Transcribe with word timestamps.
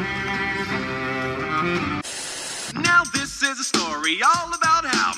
Now 0.00 0.06
this 3.12 3.42
is 3.42 3.60
a 3.60 3.64
story 3.64 4.22
all 4.22 4.48
about 4.54 4.86
how. 4.86 5.12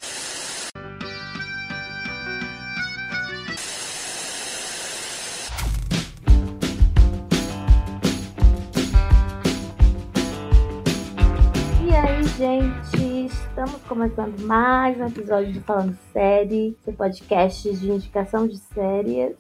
E 11.84 11.94
aí, 11.94 12.24
gente, 12.24 13.26
estamos 13.26 13.80
começando 13.88 14.36
mais 14.40 14.98
um 14.98 15.06
episódio 15.06 15.52
de 15.52 15.60
Falando 15.60 15.96
Série, 16.12 16.76
seu 16.84 16.92
podcast 16.92 17.72
de 17.76 17.88
indicação 17.88 18.48
de 18.48 18.58
séries. 18.58 19.36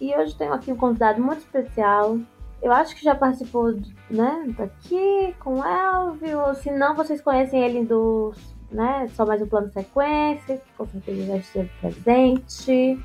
E 0.00 0.14
hoje 0.14 0.36
tenho 0.36 0.52
aqui 0.52 0.70
um 0.70 0.76
convidado 0.76 1.20
muito 1.20 1.40
especial. 1.40 2.20
Eu 2.64 2.72
acho 2.72 2.96
que 2.96 3.04
já 3.04 3.14
participou, 3.14 3.74
né, 4.10 4.54
daqui 4.56 5.34
com 5.38 5.60
o 5.60 5.64
Elvio, 5.64 6.40
ou 6.40 6.54
se 6.54 6.70
não, 6.70 6.96
vocês 6.96 7.20
conhecem 7.20 7.62
ele 7.62 7.84
do, 7.84 8.32
né, 8.72 9.06
só 9.14 9.26
mais 9.26 9.42
um 9.42 9.46
plano 9.46 9.70
sequência, 9.70 10.56
que 10.56 10.72
com 10.78 10.86
certeza 10.86 11.26
já 11.26 11.36
esteve 11.36 11.70
presente, 11.78 12.98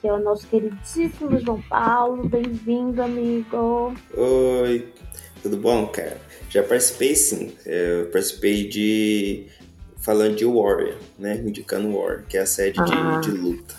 que 0.00 0.08
é 0.08 0.12
o 0.12 0.18
nosso 0.18 0.46
queridíssimo 0.46 1.38
João 1.38 1.60
Paulo. 1.68 2.26
Bem-vindo, 2.26 3.02
amigo. 3.02 3.92
Oi, 4.16 4.88
tudo 5.42 5.58
bom, 5.58 5.86
cara? 5.88 6.16
Já 6.48 6.62
participei 6.62 7.14
sim. 7.14 7.54
Eu 7.66 8.06
participei 8.06 8.66
de. 8.68 9.46
Falando 9.98 10.36
de 10.36 10.44
Warrior, 10.46 10.96
né? 11.18 11.36
Indicando 11.36 11.94
Warrior, 11.94 12.24
que 12.28 12.36
é 12.38 12.40
a 12.42 12.46
série 12.46 12.74
Ah. 12.78 13.20
de, 13.20 13.30
de 13.30 13.36
luta. 13.36 13.74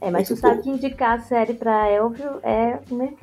É, 0.00 0.10
mas 0.10 0.28
tu 0.28 0.36
sabe 0.36 0.62
que 0.62 0.70
indicar 0.70 1.18
a 1.18 1.22
série 1.22 1.54
pra 1.54 1.90
Elvio 1.90 2.38
é 2.42 2.78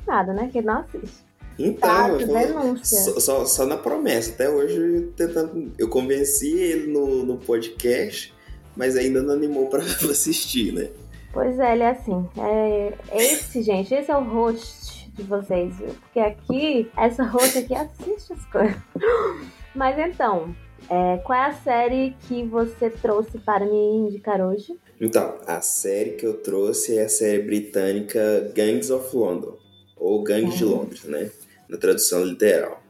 nada, 0.06 0.32
né? 0.32 0.48
Que 0.50 0.58
ele 0.58 0.66
não 0.66 0.80
assiste. 0.80 1.24
Então, 1.58 1.88
Tá, 1.88 2.08
eu 2.08 2.26
vou- 2.26 2.76
só, 2.82 3.20
só, 3.20 3.44
só 3.44 3.66
na 3.66 3.76
promessa. 3.76 4.32
Até 4.32 4.48
hoje 4.48 4.76
eu 4.76 5.12
tentando. 5.12 5.70
Eu 5.78 5.88
convenci 5.88 6.50
ele 6.58 6.90
no, 6.92 7.24
no 7.24 7.36
podcast, 7.36 8.34
mas 8.76 8.96
ainda 8.96 9.22
não 9.22 9.34
animou 9.34 9.66
pra 9.68 9.80
assistir, 10.10 10.72
né? 10.72 10.88
Pois 11.32 11.58
é, 11.58 11.72
ele 11.74 11.82
é 11.82 11.90
assim. 11.90 12.28
É, 12.38 12.94
esse, 13.14 13.62
gente, 13.62 13.94
esse 13.94 14.10
é 14.10 14.16
o 14.16 14.24
host 14.24 15.10
de 15.14 15.22
vocês, 15.22 15.76
viu? 15.76 15.88
Porque 15.88 16.20
aqui, 16.20 16.90
essa 16.96 17.22
host 17.22 17.58
aqui 17.58 17.74
assiste 17.74 18.32
as 18.32 18.44
coisas. 18.46 18.76
Mas 19.74 19.98
então, 19.98 20.54
é, 20.90 21.18
qual 21.18 21.38
é 21.38 21.46
a 21.46 21.52
série 21.54 22.16
que 22.28 22.42
você 22.44 22.90
trouxe 22.90 23.38
para 23.38 23.64
me 23.64 24.08
indicar 24.08 24.40
hoje? 24.40 24.78
Então, 25.02 25.36
a 25.46 25.60
série 25.60 26.12
que 26.12 26.24
eu 26.24 26.34
trouxe 26.34 26.96
é 26.96 27.04
a 27.04 27.08
série 27.08 27.42
britânica 27.42 28.52
Gangs 28.54 28.90
of 28.92 29.14
London, 29.16 29.58
ou 29.96 30.22
Gangues 30.22 30.56
de 30.56 30.64
Uhum. 30.64 30.70
Londres, 30.76 31.04
né? 31.04 31.30
Na 31.68 31.76
tradução 31.76 32.24
literal. 32.24 32.81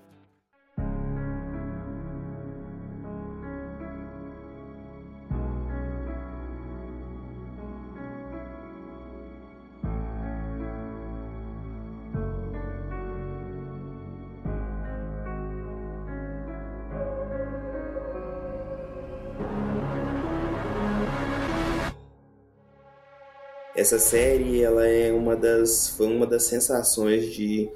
Essa 23.83 23.99
série, 23.99 24.63
ela 24.63 24.87
é 24.87 25.13
uma 25.13 25.35
das, 25.35 25.89
foi 25.89 26.07
uma 26.07 26.25
das 26.25 26.45
sensações 26.45 27.27
de, 27.35 27.69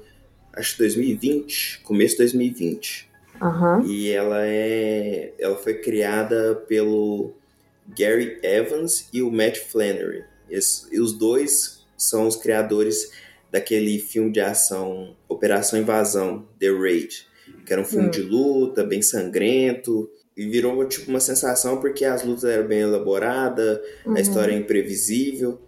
acho 0.53 0.71
que 0.71 0.77
2020, 0.79 1.81
começo 1.83 2.13
de 2.13 2.19
2020. 2.19 3.09
Aham. 3.41 3.83
E 3.85 4.09
ela 4.09 4.39
é, 4.45 5.33
ela 5.37 5.57
foi 5.57 5.73
criada 5.81 6.55
pelo 6.65 7.33
Gary 7.89 8.39
Evans 8.41 9.09
e 9.11 9.21
o 9.21 9.29
Matt 9.29 9.57
Flannery. 9.57 10.23
E 10.49 10.97
os 10.97 11.11
dois 11.11 11.85
são 11.97 12.25
os 12.25 12.37
criadores 12.37 13.11
daquele 13.51 13.99
filme 13.99 14.31
de 14.31 14.39
ação 14.39 15.13
Operação 15.27 15.77
Invasão, 15.77 16.47
The 16.57 16.69
Raid, 16.71 17.27
que 17.65 17.73
era 17.73 17.81
um 17.81 17.85
filme 17.85 18.07
Hum. 18.07 18.11
de 18.11 18.21
luta, 18.21 18.81
bem 18.85 19.01
sangrento, 19.01 20.09
e 20.37 20.47
virou 20.47 20.87
tipo 20.87 21.09
uma 21.09 21.19
sensação 21.19 21.81
porque 21.81 22.05
as 22.05 22.23
lutas 22.23 22.45
eram 22.45 22.65
bem 22.65 22.79
elaboradas, 22.79 23.79
Uhum. 24.05 24.15
a 24.15 24.21
história 24.21 24.53
é 24.53 24.57
imprevisível. 24.57 25.59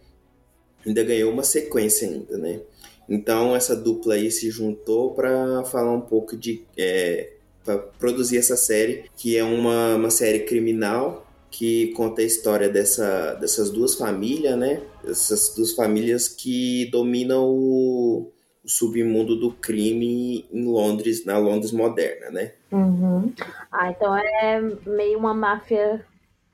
Ainda 0.89 1.03
ganhou 1.03 1.31
uma 1.31 1.44
sequência 1.44 2.07
ainda, 2.07 2.35
né? 2.35 2.61
Então 3.07 3.55
essa 3.55 3.75
dupla 3.75 4.16
aí 4.16 4.31
se 4.31 4.50
juntou 4.50 5.13
para 5.13 5.63
falar 5.66 5.94
um 5.94 6.01
pouco 6.01 6.35
de 6.35 6.63
é, 6.75 7.33
para 7.63 7.77
produzir 7.77 8.38
essa 8.38 8.57
série, 8.57 9.05
que 9.16 9.38
é 9.38 9.44
uma, 9.44 9.95
uma 9.95 10.09
série 10.09 10.39
criminal 10.39 11.27
que 11.51 11.94
conta 11.94 12.22
a 12.22 12.25
história 12.25 12.69
dessa, 12.69 13.35
dessas 13.35 13.69
duas 13.69 13.94
famílias, 13.94 14.57
né? 14.57 14.81
Essas 15.03 15.53
duas 15.55 15.73
famílias 15.73 16.27
que 16.27 16.89
dominam 16.91 17.45
o, 17.45 18.31
o 18.63 18.69
submundo 18.69 19.35
do 19.35 19.51
crime 19.51 20.47
em 20.51 20.66
Londres, 20.66 21.25
na 21.25 21.38
Londres 21.38 21.71
moderna, 21.71 22.31
né? 22.31 22.53
Uhum. 22.71 23.31
Ah, 23.71 23.91
então 23.91 24.16
é 24.16 24.61
meio 24.85 25.19
uma 25.19 25.33
máfia 25.33 26.06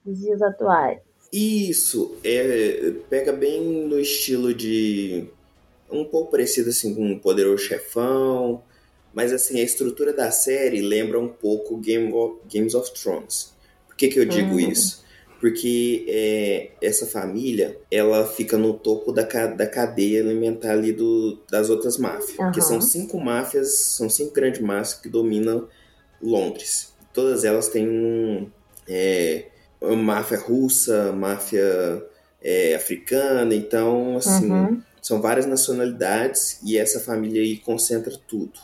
dos 0.03 0.19
dias 0.19 0.41
atuais. 0.41 1.04
Isso, 1.37 2.15
é, 2.23 2.93
pega 3.09 3.33
bem 3.33 3.61
no 3.61 3.99
estilo 3.99 4.53
de. 4.53 5.27
Um 5.91 6.05
pouco 6.05 6.31
parecido 6.31 6.69
assim 6.69 6.95
com 6.95 7.11
o 7.11 7.19
Poderoso 7.19 7.63
Chefão, 7.63 8.63
mas 9.13 9.33
assim, 9.33 9.59
a 9.59 9.63
estrutura 9.63 10.13
da 10.13 10.31
série 10.31 10.81
lembra 10.81 11.19
um 11.19 11.27
pouco 11.27 11.77
Game 11.77 12.11
of, 12.13 12.39
Games 12.51 12.73
of 12.73 12.89
Thrones. 12.93 13.53
Por 13.85 13.97
que, 13.97 14.07
que 14.07 14.19
eu 14.19 14.25
digo 14.25 14.53
Uhum. 14.53 14.71
isso? 14.71 15.03
Porque 15.39 16.05
é, 16.07 16.71
essa 16.81 17.05
família, 17.05 17.77
ela 17.91 18.25
fica 18.25 18.57
no 18.57 18.73
topo 18.73 19.11
da, 19.11 19.23
da 19.23 19.67
cadeia 19.67 20.21
alimentar 20.21 20.71
ali 20.71 20.93
do, 20.93 21.37
das 21.51 21.69
outras 21.69 21.97
máfias. 21.97 22.31
Porque 22.31 22.61
Aham. 22.61 22.69
são 22.69 22.81
cinco 22.81 23.19
máfias, 23.19 23.77
são 23.77 24.09
cinco 24.09 24.33
grandes 24.33 24.61
máfias 24.61 24.93
que 25.01 25.09
dominam 25.09 25.67
Londres. 26.21 26.93
Todas 27.13 27.43
elas 27.43 27.67
têm 27.67 27.87
um. 27.89 28.49
é, 28.87 29.49
máfia 29.81 30.37
russa, 30.39 31.11
máfia 31.11 32.03
é, 32.41 32.75
africana, 32.75 33.53
então, 33.55 34.17
assim, 34.17 34.51
Uhum. 34.51 34.81
são 35.01 35.21
várias 35.21 35.45
nacionalidades 35.45 36.59
e 36.63 36.77
essa 36.77 36.99
família 36.99 37.41
aí 37.41 37.57
concentra 37.57 38.15
tudo, 38.27 38.59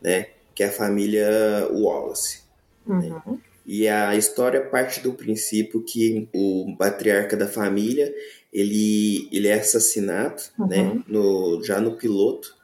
né? 0.00 0.26
Que 0.54 0.62
é 0.62 0.66
a 0.66 0.72
família 0.72 1.28
Wallace. 1.72 2.40
Uhum. 2.86 3.38
E 3.66 3.86
a 3.88 4.16
história 4.16 4.60
parte 4.62 5.00
do 5.00 5.12
princípio 5.12 5.82
que 5.82 6.28
o 6.34 6.74
patriarca 6.78 7.36
da 7.36 7.46
família, 7.46 8.12
ele, 8.52 9.28
ele 9.30 9.48
é 9.48 9.54
assassinado, 9.54 10.42
Uhum. 10.58 10.66
né? 10.66 11.02
No, 11.06 11.62
já 11.62 11.80
no 11.80 11.96
piloto. 11.96 12.56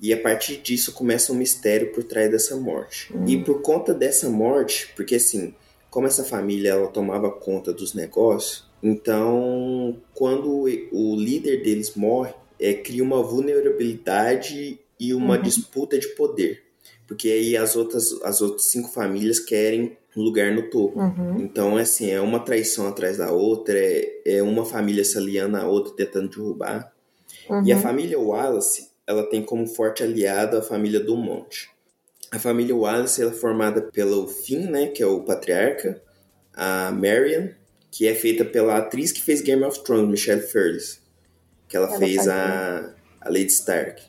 E 0.00 0.12
a 0.12 0.20
partir 0.20 0.56
disso 0.58 0.92
começa 0.92 1.32
um 1.32 1.36
mistério 1.36 1.92
por 1.92 2.04
trás 2.04 2.30
dessa 2.30 2.56
morte. 2.56 3.12
Uhum. 3.12 3.26
E 3.28 3.42
por 3.44 3.62
conta 3.62 3.92
dessa 3.94 4.28
morte, 4.28 4.90
porque 4.96 5.14
assim, 5.16 5.54
como 5.94 6.08
essa 6.08 6.24
família 6.24 6.70
ela 6.70 6.88
tomava 6.88 7.30
conta 7.30 7.72
dos 7.72 7.94
negócios, 7.94 8.64
então 8.82 9.96
quando 10.12 10.64
o 10.90 11.14
líder 11.14 11.62
deles 11.62 11.94
morre, 11.94 12.34
é, 12.58 12.74
cria 12.74 13.00
uma 13.04 13.22
vulnerabilidade 13.22 14.80
e 14.98 15.14
uma 15.14 15.36
Uhum. 15.36 15.42
disputa 15.42 15.96
de 15.96 16.08
poder. 16.16 16.64
Porque 17.06 17.28
aí 17.28 17.56
as 17.56 17.76
outras, 17.76 18.10
as 18.24 18.40
outras 18.42 18.66
cinco 18.72 18.88
famílias 18.88 19.38
querem 19.38 19.96
um 20.16 20.22
lugar 20.22 20.52
no 20.52 20.68
topo. 20.68 20.98
Uhum. 20.98 21.40
Então, 21.40 21.76
assim, 21.76 22.10
é 22.10 22.20
uma 22.20 22.40
traição 22.40 22.88
atrás 22.88 23.18
da 23.18 23.30
outra, 23.30 23.78
é, 23.78 24.20
é 24.26 24.42
uma 24.42 24.64
família 24.64 25.04
se 25.04 25.16
aliando 25.16 25.56
à 25.56 25.64
outra 25.64 25.94
tentando 25.94 26.28
derrubar. 26.28 26.92
Uhum. 27.48 27.64
E 27.64 27.72
a 27.72 27.78
família 27.78 28.18
Wallace, 28.18 28.88
ela 29.06 29.22
tem 29.30 29.44
como 29.44 29.64
forte 29.68 30.02
aliado 30.02 30.56
a 30.56 30.62
família 30.62 30.98
Dumont. 30.98 31.68
A 32.34 32.38
família 32.40 32.74
Wallace 32.74 33.22
é 33.22 33.30
formada 33.30 33.80
pelo 33.80 34.26
Finn, 34.26 34.68
né, 34.68 34.88
que 34.88 35.00
é 35.02 35.06
o 35.06 35.20
patriarca, 35.20 36.02
a 36.52 36.90
Marion, 36.90 37.50
que 37.92 38.08
é 38.08 38.14
feita 38.14 38.44
pela 38.44 38.76
atriz 38.78 39.12
que 39.12 39.22
fez 39.22 39.40
Game 39.40 39.62
of 39.62 39.84
Thrones, 39.84 40.08
Michelle 40.10 40.40
Ferris, 40.42 41.00
que 41.68 41.76
ela, 41.76 41.86
Ela 41.86 41.98
fez 41.98 42.26
a, 42.26 42.92
a 43.20 43.28
Lady 43.28 43.46
Stark, 43.52 44.02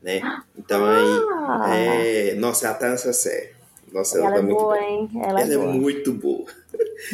né? 0.00 0.20
Então 0.56 0.84
aí, 0.84 1.20
Ah, 1.48 1.76
é, 1.76 2.34
nossa, 2.36 2.66
ela 2.68 2.74
tá 2.76 2.88
nessa 2.90 3.12
série. 3.12 3.56
Nossa, 3.92 4.18
ela, 4.18 4.26
ela 4.26 4.34
tá 4.34 4.40
é 4.40 4.42
muito 4.42 4.58
boa, 4.60 4.74
boa. 4.76 4.84
hein? 4.88 5.10
Ela, 5.16 5.40
Ela 5.40 5.50
é 5.50 5.54
é 5.54 5.58
boa. 5.58 5.72
muito 5.72 6.12
boa. 6.12 6.46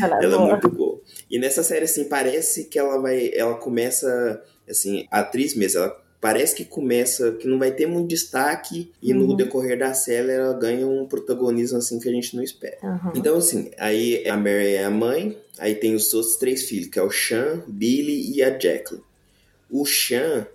Ela 0.02 0.20
é 0.20 0.24
Ela 0.24 0.34
é 0.34 0.38
boa. 0.38 0.50
muito 0.50 0.68
boa. 0.68 1.00
E 1.30 1.38
nessa 1.38 1.62
série, 1.62 1.84
assim, 1.86 2.04
parece 2.04 2.64
que 2.64 2.78
ela 2.78 3.00
vai. 3.00 3.30
Ela 3.34 3.54
começa. 3.54 4.42
Assim, 4.68 5.06
a 5.10 5.20
atriz 5.20 5.54
mesmo, 5.54 5.80
ela 5.80 6.01
parece 6.22 6.54
que 6.54 6.64
começa. 6.64 7.32
que 7.32 7.48
não 7.48 7.58
vai 7.58 7.72
ter 7.72 7.84
muito 7.86 8.08
destaque. 8.08 8.92
E 9.02 9.12
Uhum. 9.12 9.26
no 9.26 9.36
decorrer 9.36 9.76
da 9.76 9.92
série 9.92 10.30
ela 10.30 10.54
ganha 10.54 10.86
um 10.86 11.04
protagonismo 11.04 11.78
assim 11.78 11.98
que 11.98 12.08
a 12.08 12.12
gente 12.12 12.36
não 12.36 12.44
espera. 12.44 12.78
Uhum. 12.80 13.12
Então, 13.16 13.36
assim, 13.36 13.72
aí 13.76 14.26
a 14.28 14.36
Mary 14.36 14.74
é 14.74 14.84
a 14.84 14.90
mãe, 14.90 15.36
aí 15.58 15.74
tem 15.74 15.96
os 15.96 16.14
outros 16.14 16.36
três 16.36 16.62
filhos, 16.62 16.86
que 16.86 16.98
é 16.98 17.02
o 17.02 17.10
Sean, 17.10 17.64
Billy 17.66 18.36
e 18.36 18.40
a 18.42 18.50
Jacqueline. 18.50 19.04
O 19.68 19.84
Sean, 19.84 20.46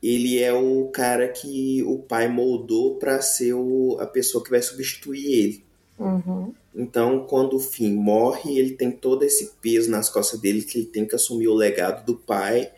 ele 0.00 0.38
é 0.40 0.52
o 0.52 0.88
cara 0.92 1.26
que 1.26 1.82
o 1.82 1.98
pai 1.98 2.28
moldou 2.28 2.94
para 2.94 3.20
ser 3.20 3.52
o, 3.54 3.96
a 3.98 4.06
pessoa 4.06 4.44
que 4.44 4.50
vai 4.50 4.62
substituir 4.62 5.26
ele. 5.26 5.64
Uhum. 5.98 6.54
Então, 6.72 7.26
quando 7.26 7.56
o 7.56 7.58
Finn 7.58 7.94
morre, 7.96 8.56
ele 8.58 8.74
tem 8.74 8.92
todo 8.92 9.24
esse 9.24 9.50
peso 9.60 9.90
nas 9.90 10.08
costas 10.08 10.38
dele 10.38 10.62
que 10.62 10.78
ele 10.78 10.86
tem 10.86 11.04
que 11.04 11.16
assumir 11.16 11.48
o 11.48 11.54
legado 11.54 12.06
do 12.06 12.14
pai 12.14 12.70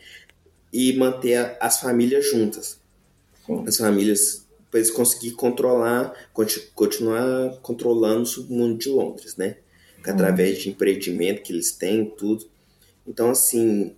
e 0.71 0.93
manter 0.93 1.35
a, 1.35 1.57
as 1.59 1.79
famílias 1.79 2.29
juntas. 2.29 2.79
Sim. 3.45 3.63
As 3.67 3.77
famílias, 3.77 4.45
para 4.69 4.79
eles 4.79 4.91
conseguir 4.91 5.31
controlar, 5.31 6.13
conti- 6.33 6.69
continuar 6.75 7.57
controlando 7.61 8.23
o 8.23 8.25
submundo 8.25 8.77
de 8.77 8.89
Londres, 8.89 9.35
né? 9.35 9.57
Que 10.03 10.09
Através 10.09 10.59
de 10.59 10.69
empreendimento 10.69 11.41
que 11.41 11.51
eles 11.51 11.71
têm, 11.71 12.05
tudo. 12.05 12.45
Então, 13.05 13.31
assim, 13.31 13.93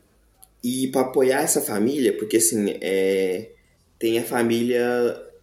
e 0.63 0.87
para 0.87 1.01
apoiar 1.01 1.41
essa 1.41 1.61
família, 1.61 2.15
porque 2.17 2.37
assim, 2.37 2.75
é, 2.81 3.51
tem 3.99 4.17
a 4.17 4.23
família, 4.23 4.83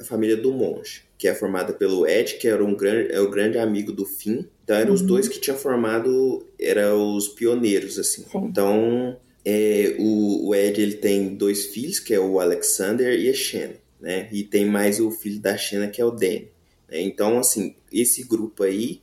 a 0.01 0.05
família 0.05 0.37
do 0.37 0.53
monge, 0.53 1.03
que 1.17 1.29
é 1.29 1.35
formada 1.35 1.73
pelo 1.73 2.07
Ed, 2.07 2.35
que 2.35 2.49
era 2.49 2.65
um 2.65 2.75
grande, 2.75 3.13
é 3.13 3.21
o 3.21 3.31
grande 3.31 3.59
amigo 3.59 3.93
do 3.93 4.05
Finn. 4.05 4.45
Então 4.65 4.77
eram 4.77 4.93
os 4.95 5.03
dois 5.03 5.29
que 5.29 5.41
tinham 5.41 5.57
formado, 5.57 6.47
eram 6.61 7.15
os 7.17 7.29
pioneiros, 7.29 7.99
assim. 7.99 8.25
Sim. 8.25 8.39
Então, 8.39 9.17
é, 9.51 9.97
o, 9.99 10.49
o 10.49 10.55
Ed 10.55 10.79
ele 10.79 10.97
tem 10.97 11.35
dois 11.35 11.69
filhos, 11.69 11.99
que 11.99 12.13
é 12.13 12.21
o 12.21 12.39
Alexander 12.39 13.19
e 13.19 13.31
a 13.31 13.33
Shanna, 13.33 13.77
né? 13.99 14.29
E 14.31 14.45
tem 14.45 14.67
mais 14.67 15.01
o 15.01 15.11
filho 15.11 15.41
da 15.41 15.57
Shanna, 15.57 15.89
que 15.89 16.03
é 16.03 16.05
o 16.05 16.11
Danny. 16.11 16.51
né? 16.87 17.01
Então, 17.01 17.39
assim, 17.39 17.75
esse 17.91 18.25
grupo 18.25 18.63
aí 18.63 19.01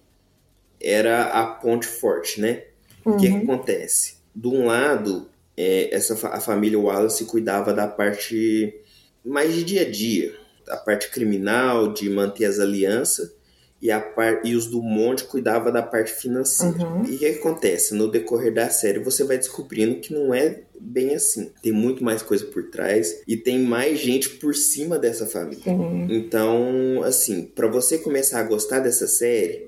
era 0.80 1.24
a 1.30 1.48
ponte 1.48 1.88
forte, 1.88 2.40
né? 2.40 2.66
O 3.04 3.18
que, 3.18 3.28
que 3.28 3.38
acontece? 3.38 4.18
De 4.36 4.48
um 4.48 4.68
lado, 4.68 5.28
é, 5.58 5.90
essa 5.92 6.14
a 6.28 6.40
família 6.40 6.78
Wallace 6.78 7.26
cuidava 7.26 7.74
da 7.74 7.88
parte 7.88 8.72
mais 9.24 9.52
de 9.52 9.64
dia 9.64 9.82
a 9.82 9.90
dia, 9.90 10.36
da 10.64 10.78
parte 10.78 11.10
criminal, 11.10 11.92
de 11.92 12.08
manter 12.08 12.46
as 12.46 12.60
alianças, 12.60 13.34
e, 13.86 13.92
a 13.92 14.02
par, 14.02 14.42
e 14.44 14.56
os 14.56 14.66
do 14.66 14.82
Monte 14.82 15.26
cuidava 15.26 15.72
da 15.72 15.84
parte 15.84 16.12
financeira. 16.12 16.84
Uhum. 16.84 17.06
E 17.06 17.16
o 17.16 17.20
que, 17.20 17.26
acontece? 17.28 17.94
No 17.94 18.10
decorrer 18.10 18.52
da 18.52 18.68
série, 18.68 18.98
você 18.98 19.24
vai 19.24 19.38
descobrindo 19.38 20.00
que 20.00 20.12
não 20.12 20.34
é 20.34 20.62
bem 20.80 21.14
assim. 21.14 21.52
Tem 21.62 21.72
muito 21.72 22.04
mais 22.04 22.24
coisa 22.24 22.46
por 22.46 22.64
trás 22.72 23.22
e 23.28 23.38
tem 23.38 23.60
mais 23.60 24.00
gente 24.00 24.30
por 24.38 24.56
cima 24.56 24.98
dessa 24.98 25.28
família. 25.28 25.64
Sim. 25.64 26.08
Então, 26.10 27.04
assim, 27.04 27.44
para 27.44 27.68
você 27.68 28.00
começar 28.00 28.40
a 28.40 28.44
gostar 28.44 28.80
dessa 28.80 29.06
série, 29.06 29.68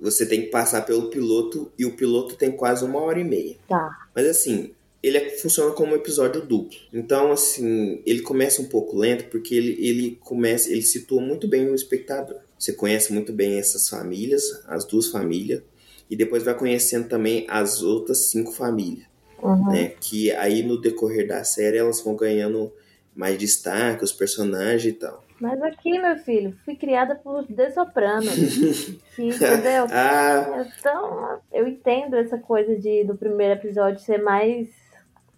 você 0.00 0.24
tem 0.24 0.42
que 0.42 0.50
passar 0.50 0.82
pelo 0.82 1.10
piloto 1.10 1.72
e 1.76 1.84
o 1.84 1.96
piloto 1.96 2.36
tem 2.36 2.52
quase 2.52 2.84
uma 2.84 3.00
hora 3.00 3.18
e 3.18 3.24
meia. 3.24 3.56
Tá. 3.68 3.90
Mas 4.14 4.24
assim, 4.28 4.70
ele 5.02 5.18
é- 5.18 5.30
funciona 5.30 5.72
como 5.72 5.94
um 5.94 5.96
episódio 5.96 6.42
duplo. 6.42 6.78
Então, 6.92 7.32
assim, 7.32 8.00
ele 8.06 8.20
começa 8.20 8.62
um 8.62 8.66
pouco 8.66 8.96
lento 8.96 9.24
porque 9.24 9.52
ele, 9.52 9.76
ele 9.84 10.18
começa, 10.20 10.70
ele 10.70 10.82
situa 10.82 11.20
muito 11.20 11.48
bem 11.48 11.68
o 11.68 11.74
espectador. 11.74 12.38
Você 12.58 12.72
conhece 12.72 13.12
muito 13.12 13.32
bem 13.32 13.58
essas 13.58 13.88
famílias, 13.88 14.42
as 14.66 14.84
duas 14.84 15.08
famílias, 15.08 15.62
e 16.10 16.16
depois 16.16 16.42
vai 16.42 16.54
conhecendo 16.54 17.08
também 17.08 17.46
as 17.48 17.82
outras 17.82 18.30
cinco 18.30 18.50
famílias, 18.52 19.06
Uhum. 19.42 19.70
né? 19.70 19.92
Que 20.00 20.30
aí 20.32 20.62
no 20.62 20.80
decorrer 20.80 21.26
da 21.28 21.44
série 21.44 21.76
elas 21.78 22.00
vão 22.00 22.16
ganhando 22.16 22.72
mais 23.14 23.38
destaque, 23.38 24.02
os 24.04 24.12
personagens 24.12 24.84
e 24.86 24.92
tal. 24.98 25.24
Mas 25.40 25.62
aqui, 25.62 25.96
meu 26.00 26.16
filho, 26.16 26.52
fui 26.64 26.74
criada 26.74 27.14
por 27.14 27.44
The 27.46 27.70
Soprano. 27.70 28.26
que, 29.14 29.22
entendeu? 29.22 29.86
Ah, 29.90 30.66
Então, 30.80 31.38
eu 31.52 31.68
entendo 31.68 32.16
essa 32.16 32.36
coisa 32.38 32.74
de 32.76 33.04
no 33.04 33.16
primeiro 33.16 33.54
episódio 33.54 34.00
ser 34.00 34.20
mais 34.20 34.68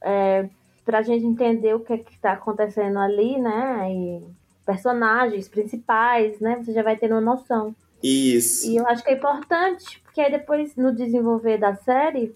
é, 0.02 0.48
pra 0.86 1.02
gente 1.02 1.26
entender 1.26 1.74
o 1.74 1.80
que 1.80 1.92
é 1.92 1.98
que 1.98 2.18
tá 2.18 2.32
acontecendo 2.32 2.98
ali, 2.98 3.38
né? 3.38 3.88
E 3.92 4.22
personagens 4.70 5.48
principais, 5.48 6.38
né? 6.38 6.62
Você 6.62 6.72
já 6.72 6.82
vai 6.82 6.96
tendo 6.96 7.12
uma 7.12 7.20
noção. 7.20 7.74
isso. 8.02 8.70
E 8.70 8.76
eu 8.76 8.86
acho 8.86 9.02
que 9.02 9.10
é 9.10 9.14
importante, 9.14 10.00
porque 10.04 10.20
aí 10.20 10.30
depois, 10.30 10.76
no 10.76 10.94
desenvolver 10.94 11.58
da 11.58 11.74
série, 11.74 12.34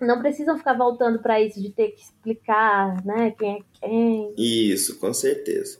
não 0.00 0.20
precisam 0.20 0.58
ficar 0.58 0.74
voltando 0.74 1.20
pra 1.20 1.40
isso 1.40 1.62
de 1.62 1.70
ter 1.70 1.92
que 1.92 2.02
explicar, 2.02 3.04
né? 3.04 3.32
Quem 3.38 3.58
é 3.58 3.60
quem. 3.80 4.34
Isso, 4.36 4.98
com 4.98 5.14
certeza. 5.14 5.78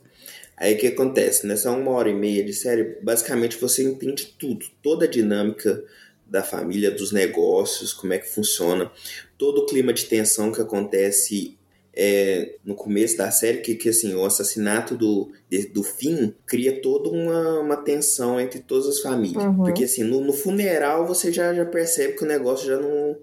Aí 0.55 0.75
o 0.75 0.77
que 0.77 0.87
acontece? 0.87 1.45
Nessa 1.45 1.71
uma 1.71 1.91
hora 1.91 2.09
e 2.09 2.13
meia 2.13 2.43
de 2.43 2.53
série, 2.53 2.99
basicamente 3.01 3.57
você 3.57 3.83
entende 3.83 4.35
tudo, 4.39 4.65
toda 4.81 5.05
a 5.05 5.09
dinâmica 5.09 5.83
da 6.25 6.43
família, 6.43 6.91
dos 6.91 7.11
negócios, 7.11 7.91
como 7.91 8.13
é 8.13 8.19
que 8.19 8.29
funciona, 8.29 8.89
todo 9.37 9.61
o 9.61 9.65
clima 9.65 9.91
de 9.91 10.05
tensão 10.05 10.51
que 10.51 10.61
acontece 10.61 11.57
é, 11.93 12.55
no 12.63 12.75
começo 12.75 13.17
da 13.17 13.29
série, 13.31 13.59
que, 13.59 13.75
que 13.75 13.89
assim, 13.89 14.13
o 14.13 14.25
assassinato 14.25 14.95
do, 14.95 15.29
do 15.73 15.83
fim 15.83 16.33
cria 16.45 16.81
toda 16.81 17.09
uma, 17.09 17.59
uma 17.59 17.77
tensão 17.77 18.39
entre 18.39 18.59
todas 18.59 18.87
as 18.87 18.99
famílias. 18.99 19.43
Uhum. 19.43 19.57
Porque 19.57 19.83
assim, 19.83 20.03
no, 20.03 20.21
no 20.21 20.33
funeral 20.33 21.05
você 21.05 21.31
já, 21.31 21.53
já 21.53 21.65
percebe 21.65 22.13
que 22.13 22.23
o 22.23 22.27
negócio 22.27 22.67
já 22.67 22.77
não 22.77 23.17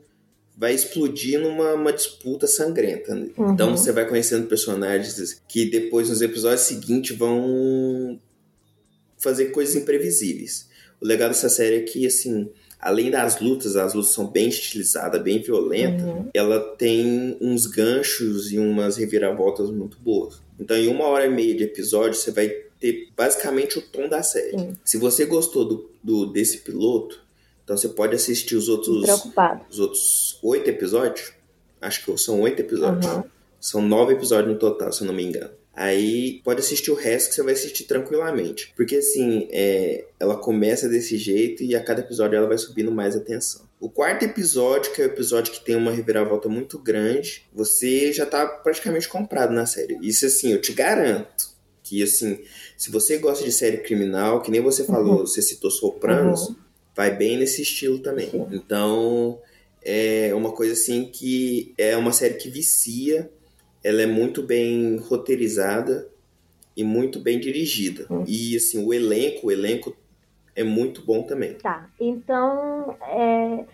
vai 0.57 0.75
explodir 0.75 1.41
numa 1.41 1.75
uma 1.75 1.93
disputa 1.93 2.47
sangrenta. 2.47 3.15
né? 3.15 3.29
Uhum. 3.39 3.53
Então 3.53 3.77
você 3.77 3.93
vai 3.93 4.07
conhecendo 4.07 4.49
personagens 4.49 5.41
que 5.49 5.65
depois 5.71 6.09
nos 6.09 6.21
episódios 6.21 6.63
seguintes 6.63 7.17
vão 7.17 8.21
fazer 9.17 9.47
coisas 9.47 9.77
imprevisíveis. 9.77 10.69
O 11.01 11.07
legal 11.07 11.29
dessa 11.29 11.49
série 11.49 11.77
é 11.77 11.81
que, 11.83 12.05
assim, 12.07 12.51
além 12.81 13.11
das 13.11 13.41
lutas, 13.41 13.77
as 13.77 13.95
lutas 13.95 14.13
são 14.13 14.27
bem 14.27 14.49
estilizadas, 14.49 15.21
bem 15.23 15.41
violentas, 15.41 16.03
Uhum. 16.07 16.29
ela 16.33 16.61
tem 16.77 17.37
uns 17.41 17.67
ganchos 17.67 18.53
e 18.53 18.59
umas 18.59 18.97
reviravoltas 18.97 19.71
muito 19.71 19.99
boas. 19.99 20.41
Então, 20.61 20.77
em 20.77 20.89
uma 20.89 21.05
hora 21.07 21.27
e 21.27 21.31
meia 21.31 21.55
de 21.55 21.65
episódio, 21.65 22.15
você 22.15 22.31
vai 22.31 22.49
ter 22.81 23.09
basicamente 23.17 23.79
o 23.79 23.83
tom 23.83 24.09
da 24.09 24.23
série. 24.23 24.59
Sim. 24.59 24.77
Se 24.85 24.97
você 24.99 25.25
gostou 25.25 25.65
do, 25.65 25.91
do- 26.03 26.27
desse 26.27 26.59
piloto, 26.59 27.21
então 27.65 27.77
você 27.77 27.89
pode 27.89 28.15
assistir 28.15 28.55
os 28.57 28.69
outros 28.69 29.05
os 29.71 29.79
outros 29.79 30.39
oito 30.43 30.71
episódios. 30.71 31.33
Acho 31.81 32.05
que 32.05 32.17
são 32.19 32.41
oito 32.41 32.61
episódios. 32.61 33.05
Uhum. 33.13 33.23
São 33.61 33.83
nove 33.83 34.15
episódios 34.15 34.53
no 34.53 34.59
total, 34.59 34.93
se 34.93 35.03
eu 35.03 35.07
não 35.09 35.15
me 35.15 35.25
engano. 35.25 35.51
Aí 35.81 36.41
pode 36.43 36.59
assistir 36.59 36.91
o 36.91 36.97
resto 36.97 37.29
que 37.29 37.37
você 37.37 37.43
vai 37.45 37.53
assistir 37.53 37.85
tranquilamente. 37.85 38.73
Porque 38.75 38.97
assim, 38.97 39.47
é, 39.53 40.07
ela 40.19 40.37
começa 40.37 40.89
desse 40.89 41.17
jeito 41.17 41.63
e 41.63 41.77
a 41.77 41.81
cada 41.81 42.01
episódio 42.01 42.37
ela 42.37 42.49
vai 42.49 42.59
subindo 42.59 42.91
mais 42.91 43.15
a 43.15 43.21
tensão. 43.21 43.65
O 43.79 43.89
quarto 43.89 44.25
episódio, 44.25 44.93
que 44.93 45.01
é 45.01 45.05
o 45.05 45.07
episódio 45.07 45.53
que 45.53 45.65
tem 45.65 45.77
uma 45.77 45.93
reviravolta 45.93 46.49
muito 46.49 46.81
grande, 46.81 47.45
você 47.55 48.13
já 48.13 48.27
tá 48.27 48.45
praticamente 48.45 49.09
comprado 49.09 49.53
na 49.53 49.67
série. 49.67 49.97
Isso 50.03 50.27
assim, 50.27 50.51
eu 50.51 50.61
te 50.61 50.73
garanto. 50.73 51.47
Que 51.85 52.03
assim, 52.03 52.41
se 52.77 52.91
você 52.91 53.19
gosta 53.19 53.45
de 53.45 53.53
série 53.53 53.79
criminal, 53.79 54.43
que 54.43 54.51
nem 54.51 54.61
você 54.61 54.83
falou, 54.83 55.19
você 55.19 55.41
citou 55.41 55.71
Sopranos, 55.71 56.57
vai 56.97 57.17
bem 57.17 57.39
nesse 57.39 57.63
estilo 57.63 58.01
também. 58.01 58.33
Então, 58.51 59.41
é 59.81 60.35
uma 60.35 60.51
coisa 60.51 60.73
assim 60.73 61.05
que 61.05 61.73
é 61.79 61.97
uma 61.97 62.11
série 62.11 62.35
que 62.35 62.51
vicia, 62.51 63.31
ela 63.83 64.03
é 64.03 64.07
muito 64.07 64.43
bem 64.43 64.97
roteirizada 64.99 66.09
e 66.77 66.83
muito 66.85 67.19
bem 67.21 67.39
dirigida. 67.39 68.07
Hum. 68.11 68.25
E 68.27 68.57
assim, 68.57 68.85
o 68.85 68.93
elenco, 68.93 69.47
o 69.49 69.53
elenco 69.53 69.97
é 70.55 70.63
muito 70.65 71.03
bom 71.05 71.23
também. 71.23 71.55
Tá. 71.55 71.89
Então, 72.01 72.97
é, 73.03 73.65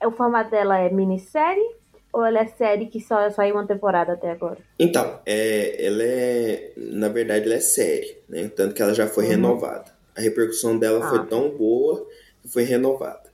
é- 0.00 0.06
o 0.06 0.10
formato 0.12 0.50
dela 0.50 0.78
é 0.78 0.90
minissérie 0.90 1.64
ou 2.12 2.24
ela 2.24 2.40
é 2.40 2.46
série 2.46 2.86
que 2.86 3.00
só 3.00 3.30
saiu 3.30 3.54
uma 3.54 3.66
temporada 3.66 4.12
até 4.12 4.30
agora? 4.30 4.58
Então, 4.78 5.20
é, 5.24 5.82
ela 5.86 6.02
é, 6.02 6.72
na 6.76 7.08
verdade, 7.08 7.46
ela 7.46 7.54
é 7.54 7.60
série, 7.60 8.18
né? 8.28 8.50
Tanto 8.54 8.74
que 8.74 8.82
ela 8.82 8.92
já 8.92 9.06
foi 9.06 9.24
Uhum. 9.24 9.30
renovada. 9.30 9.90
A 10.14 10.20
repercussão 10.20 10.78
dela 10.78 11.02
Ah. 11.04 11.08
foi 11.08 11.26
tão 11.26 11.50
boa 11.56 12.06
que 12.42 12.48
foi 12.48 12.64
renovada. 12.64 13.32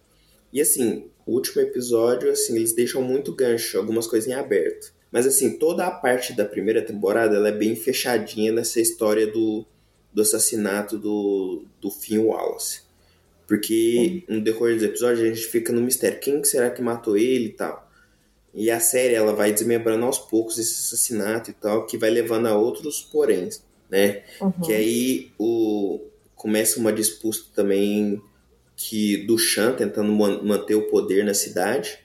E 0.52 0.60
assim, 0.60 1.10
o 1.26 1.32
último 1.32 1.60
episódio, 1.60 2.30
assim, 2.30 2.54
eles 2.56 2.72
deixam 2.72 3.02
muito 3.02 3.34
gancho, 3.34 3.76
algumas 3.78 4.06
coisas 4.06 4.28
em 4.28 4.34
aberto. 4.34 4.92
Mas 5.10 5.26
assim, 5.26 5.58
toda 5.58 5.86
a 5.86 5.90
parte 5.90 6.34
da 6.34 6.44
primeira 6.44 6.82
temporada, 6.82 7.36
ela 7.36 7.48
é 7.48 7.52
bem 7.52 7.74
fechadinha 7.74 8.52
nessa 8.52 8.80
história 8.80 9.26
do, 9.26 9.64
do 10.12 10.22
assassinato 10.22 10.98
do, 10.98 11.64
do 11.80 11.90
Finn 11.90 12.24
Wallace. 12.26 12.82
Porque 13.46 14.24
no 14.28 14.42
decorrer 14.42 14.74
dos 14.74 14.84
episódios 14.84 15.20
a 15.20 15.34
gente 15.34 15.46
fica 15.46 15.72
no 15.72 15.80
mistério, 15.80 16.20
quem 16.20 16.42
que 16.42 16.48
será 16.48 16.68
que 16.70 16.82
matou 16.82 17.16
ele 17.16 17.46
e 17.46 17.52
tal. 17.52 17.90
E 18.52 18.70
a 18.70 18.80
série 18.80 19.14
ela 19.14 19.32
vai 19.32 19.52
desmembrando 19.52 20.04
aos 20.04 20.18
poucos 20.18 20.58
esse 20.58 20.74
assassinato 20.74 21.50
e 21.50 21.54
tal, 21.54 21.86
que 21.86 21.96
vai 21.96 22.10
levando 22.10 22.46
a 22.46 22.56
outros 22.56 23.00
poréns, 23.00 23.62
né? 23.90 24.22
Uhum. 24.40 24.52
Que 24.62 24.72
aí 24.74 25.30
o, 25.38 26.00
começa 26.34 26.78
uma 26.78 26.92
disputa 26.92 27.40
também 27.54 28.20
que 28.76 29.18
do 29.26 29.38
Chan 29.38 29.72
tentando 29.72 30.12
man- 30.12 30.42
manter 30.42 30.74
o 30.74 30.88
poder 30.88 31.24
na 31.24 31.34
cidade. 31.34 31.98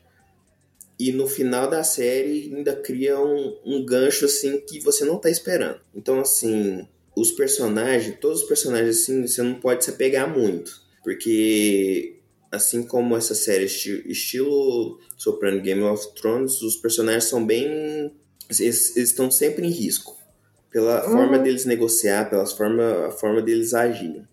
E 0.99 1.11
no 1.11 1.27
final 1.27 1.69
da 1.69 1.83
série 1.83 2.53
ainda 2.53 2.75
cria 2.75 3.19
um, 3.19 3.57
um 3.65 3.85
gancho 3.85 4.25
assim 4.25 4.59
que 4.61 4.79
você 4.79 5.03
não 5.05 5.17
tá 5.17 5.29
esperando. 5.29 5.79
Então 5.93 6.19
assim, 6.19 6.87
os 7.15 7.31
personagens, 7.31 8.17
todos 8.19 8.41
os 8.41 8.47
personagens 8.47 9.01
assim, 9.01 9.25
você 9.25 9.41
não 9.41 9.55
pode 9.55 9.83
se 9.83 9.89
apegar 9.89 10.29
muito, 10.29 10.81
porque 11.03 12.19
assim 12.51 12.83
como 12.83 13.17
essa 13.17 13.33
série 13.33 13.65
esti- 13.65 14.03
estilo 14.05 14.99
Soprano 15.17 15.61
Game 15.61 15.81
of 15.81 16.13
Thrones, 16.13 16.61
os 16.61 16.75
personagens 16.75 17.25
são 17.25 17.45
bem 17.45 18.11
eles, 18.49 18.95
eles 18.95 19.09
estão 19.09 19.31
sempre 19.31 19.65
em 19.65 19.71
risco 19.71 20.15
pela 20.73 21.05
uhum. 21.05 21.11
forma 21.11 21.39
deles 21.39 21.65
negociar, 21.65 22.29
pela 22.29 22.45
forma, 22.47 23.07
a 23.07 23.11
forma 23.11 23.41
deles 23.41 23.73
agirem. 23.73 24.27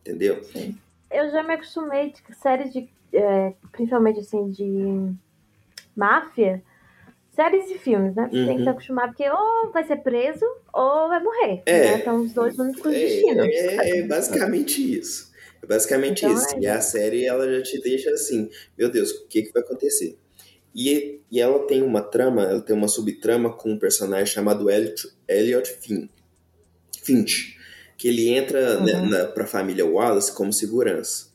Entendeu? 0.00 0.42
Sim. 0.44 0.76
Eu 1.10 1.30
já 1.30 1.42
me 1.42 1.54
acostumei 1.54 2.12
de 2.12 2.34
séries 2.34 2.72
de. 2.72 2.88
É, 3.12 3.52
principalmente 3.72 4.20
assim, 4.20 4.50
de 4.50 5.12
máfia. 6.00 6.62
Séries 7.30 7.70
e 7.70 7.78
filmes, 7.78 8.14
né? 8.16 8.28
Você 8.30 8.38
uhum. 8.38 8.46
tem 8.46 8.56
que 8.56 8.62
se 8.62 8.68
uhum. 8.68 8.72
acostumar, 8.72 9.06
porque 9.08 9.30
ou 9.30 9.70
vai 9.70 9.84
ser 9.84 9.96
preso 9.96 10.44
ou 10.72 11.08
vai 11.08 11.22
morrer. 11.22 11.62
É. 11.64 11.96
Né? 11.96 12.02
São 12.02 12.22
os 12.22 12.32
dois 12.32 12.58
únicos 12.58 12.92
é, 12.92 12.98
destinos. 12.98 13.46
É, 13.46 13.98
é 13.98 14.02
basicamente 14.02 14.98
isso. 14.98 15.30
É 15.62 15.66
basicamente 15.66 16.24
então, 16.24 16.34
isso. 16.34 16.56
É. 16.56 16.60
E 16.60 16.66
a 16.66 16.80
série, 16.80 17.24
ela 17.24 17.50
já 17.50 17.62
te 17.62 17.80
deixa 17.80 18.10
assim, 18.10 18.50
meu 18.76 18.90
Deus, 18.90 19.12
o 19.12 19.28
que, 19.28 19.42
que 19.42 19.52
vai 19.52 19.62
acontecer? 19.62 20.18
E, 20.74 21.20
e 21.30 21.40
ela 21.40 21.66
tem 21.66 21.82
uma 21.82 22.02
trama, 22.02 22.42
ela 22.42 22.60
tem 22.60 22.74
uma 22.74 22.88
subtrama 22.88 23.52
com 23.52 23.70
um 23.70 23.78
personagem 23.78 24.26
chamado 24.26 24.70
Elliot, 24.70 25.08
Elliot 25.28 25.68
Finn, 25.80 26.08
Finch, 27.02 27.56
que 27.96 28.08
ele 28.08 28.28
entra 28.28 28.78
uhum. 28.78 28.84
né, 28.84 28.92
na, 29.02 29.26
pra 29.26 29.46
família 29.46 29.84
Wallace 29.84 30.32
como 30.32 30.52
segurança. 30.52 31.29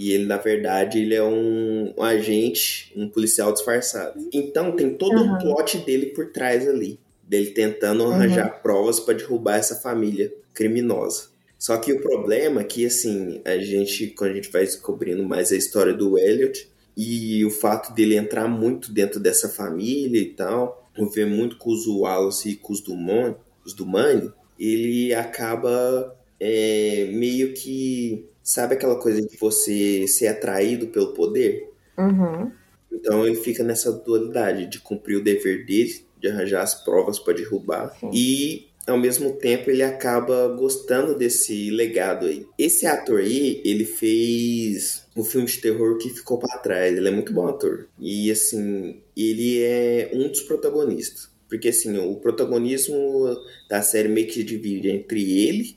E 0.00 0.12
ele, 0.12 0.24
na 0.24 0.38
verdade, 0.38 0.98
ele 0.98 1.14
é 1.14 1.22
um, 1.22 1.92
um 1.94 2.02
agente, 2.02 2.90
um 2.96 3.06
policial 3.06 3.52
disfarçado. 3.52 4.30
Então 4.32 4.72
tem 4.72 4.94
todo 4.94 5.14
uhum. 5.14 5.34
um 5.34 5.38
plot 5.38 5.76
dele 5.84 6.06
por 6.06 6.32
trás 6.32 6.66
ali. 6.66 6.98
Dele 7.22 7.50
tentando 7.50 8.04
uhum. 8.04 8.12
arranjar 8.12 8.62
provas 8.62 8.98
para 8.98 9.18
derrubar 9.18 9.56
essa 9.56 9.76
família 9.76 10.32
criminosa. 10.54 11.28
Só 11.58 11.76
que 11.76 11.92
o 11.92 12.00
problema 12.00 12.62
é 12.62 12.64
que, 12.64 12.86
assim, 12.86 13.42
a 13.44 13.58
gente, 13.58 14.06
quando 14.06 14.30
a 14.30 14.34
gente 14.36 14.50
vai 14.50 14.64
descobrindo 14.64 15.22
mais 15.22 15.52
a 15.52 15.56
história 15.56 15.92
do 15.92 16.18
Elliot, 16.18 16.66
e 16.96 17.44
o 17.44 17.50
fato 17.50 17.92
dele 17.92 18.16
entrar 18.16 18.48
muito 18.48 18.90
dentro 18.90 19.20
dessa 19.20 19.50
família 19.50 20.18
e 20.18 20.30
tal, 20.30 20.90
ver 21.12 21.26
muito 21.26 21.58
com 21.58 21.70
os 21.70 21.86
Wallace 21.86 22.48
e 22.48 22.56
com 22.56 22.72
os 22.72 22.80
Dumont, 22.80 23.36
os 23.66 23.74
Dumani, 23.74 24.32
ele 24.58 25.12
acaba 25.12 26.16
é, 26.40 27.10
meio 27.12 27.52
que 27.52 28.29
sabe 28.42 28.74
aquela 28.74 28.96
coisa 28.96 29.20
de 29.20 29.36
você 29.36 30.06
ser 30.06 30.28
atraído 30.28 30.88
pelo 30.88 31.12
poder? 31.12 31.70
Uhum. 31.98 32.50
Então 32.92 33.26
ele 33.26 33.36
fica 33.36 33.62
nessa 33.62 33.92
dualidade 33.92 34.66
de 34.66 34.80
cumprir 34.80 35.16
o 35.16 35.24
dever 35.24 35.64
dele, 35.64 36.04
de 36.20 36.28
arranjar 36.28 36.62
as 36.62 36.74
provas 36.84 37.18
para 37.18 37.34
derrubar 37.34 37.96
Sim. 37.98 38.10
e 38.12 38.70
ao 38.86 38.98
mesmo 38.98 39.32
tempo 39.34 39.70
ele 39.70 39.82
acaba 39.82 40.48
gostando 40.48 41.16
desse 41.16 41.70
legado 41.70 42.26
aí. 42.26 42.46
Esse 42.58 42.86
ator 42.86 43.20
aí, 43.20 43.60
ele 43.64 43.84
fez 43.84 45.06
um 45.16 45.22
filme 45.22 45.46
de 45.46 45.58
terror 45.58 45.96
que 45.98 46.10
ficou 46.10 46.38
para 46.38 46.58
trás. 46.58 46.96
Ele 46.96 47.08
é 47.08 47.10
muito 47.10 47.32
bom 47.32 47.46
ator. 47.46 47.88
E 47.98 48.30
assim, 48.30 49.00
ele 49.16 49.62
é 49.62 50.10
um 50.12 50.28
dos 50.28 50.40
protagonistas. 50.42 51.30
Porque 51.48 51.68
assim, 51.68 51.96
o 51.98 52.16
protagonismo 52.16 53.36
da 53.68 53.82
série 53.82 54.08
meio 54.08 54.26
que 54.26 54.34
se 54.34 54.44
divide 54.44 54.88
entre 54.88 55.46
ele, 55.46 55.76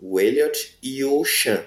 o 0.00 0.20
Elliot 0.20 0.78
e 0.82 1.04
o 1.04 1.24
Sean, 1.24 1.62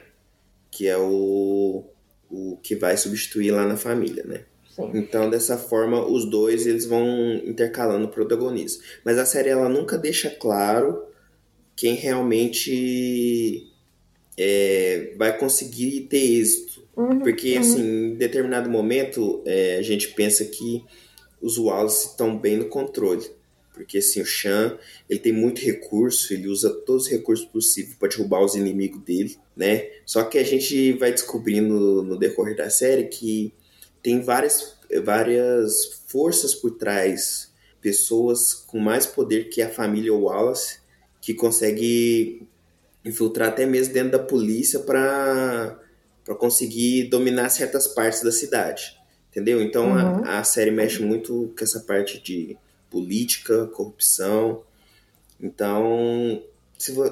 que 0.74 0.88
é 0.88 0.98
o, 0.98 1.86
o 2.30 2.58
que 2.64 2.76
vai 2.76 2.98
substituir 2.98 3.52
lá 3.52 3.68
na 3.68 3.78
família, 3.78 4.24
né? 4.24 4.46
Sim. 4.76 4.90
Então, 4.96 5.30
dessa 5.30 5.56
forma, 5.56 6.04
os 6.04 6.26
dois 6.26 6.66
eles 6.66 6.86
vão 6.86 7.36
intercalando 7.46 8.06
o 8.06 8.10
protagonismo. 8.10 8.82
Mas 9.06 9.20
a 9.20 9.26
série 9.26 9.50
ela 9.50 9.70
nunca 9.70 10.00
deixa 10.00 10.32
claro 10.32 11.04
quem 11.76 11.94
realmente 11.94 13.72
é, 14.36 15.14
vai 15.16 15.38
conseguir 15.38 16.08
ter 16.10 16.40
êxito. 16.40 16.82
Uhum, 16.98 17.20
Porque, 17.20 17.54
uhum. 17.54 17.60
assim, 17.60 17.82
em 17.82 18.16
determinado 18.16 18.68
momento, 18.68 19.44
é, 19.46 19.78
a 19.78 19.82
gente 19.84 20.10
pensa 20.14 20.44
que 20.46 20.84
os 21.40 21.60
Wallace 21.60 22.08
estão 22.08 22.36
bem 22.36 22.58
no 22.58 22.66
controle. 22.66 23.30
Porque, 23.74 23.98
assim, 23.98 24.22
o 24.22 24.26
Chan, 24.26 24.78
ele 25.10 25.20
tem 25.20 25.34
muito 25.34 25.60
recurso, 25.60 26.32
ele 26.32 26.48
usa 26.48 26.70
todos 26.70 27.06
os 27.06 27.12
recursos 27.12 27.46
possíveis 27.46 27.96
para 27.96 28.08
derrubar 28.08 28.44
os 28.44 28.56
inimigos 28.56 29.02
dele, 29.02 29.36
né? 29.56 29.90
Só 30.06 30.24
que 30.24 30.38
a 30.38 30.44
gente 30.44 30.94
vai 30.94 31.12
descobrindo 31.12 32.04
no 32.04 32.18
decorrer 32.18 32.56
da 32.56 32.70
série 32.70 33.06
que 33.06 33.52
tem 34.02 34.22
várias, 34.22 34.78
várias 35.04 36.04
forças 36.08 36.54
por 36.54 36.72
trás, 36.72 37.52
pessoas 37.82 38.54
com 38.54 38.78
mais 38.78 39.08
poder 39.08 39.50
que 39.50 39.62
a 39.62 39.70
família 39.70 40.14
Wallace, 40.14 40.80
que 41.20 41.34
consegue 41.34 42.48
infiltrar 43.04 43.50
até 43.50 43.66
mesmo 43.66 43.94
dentro 43.94 44.12
da 44.12 44.20
polícia 44.20 44.80
para 44.80 45.80
conseguir 46.38 47.06
dominar 47.06 47.50
certas 47.50 47.88
partes 47.88 48.22
da 48.22 48.32
cidade. 48.32 48.98
Entendeu? 49.32 49.62
Então 49.62 49.88
uhum. 49.88 50.24
a, 50.26 50.40
a 50.40 50.44
série 50.44 50.70
mexe 50.70 51.02
muito 51.02 51.52
com 51.58 51.64
essa 51.64 51.80
parte 51.80 52.22
de 52.22 52.56
política, 52.94 53.66
corrupção. 53.74 54.64
Então, 55.42 56.44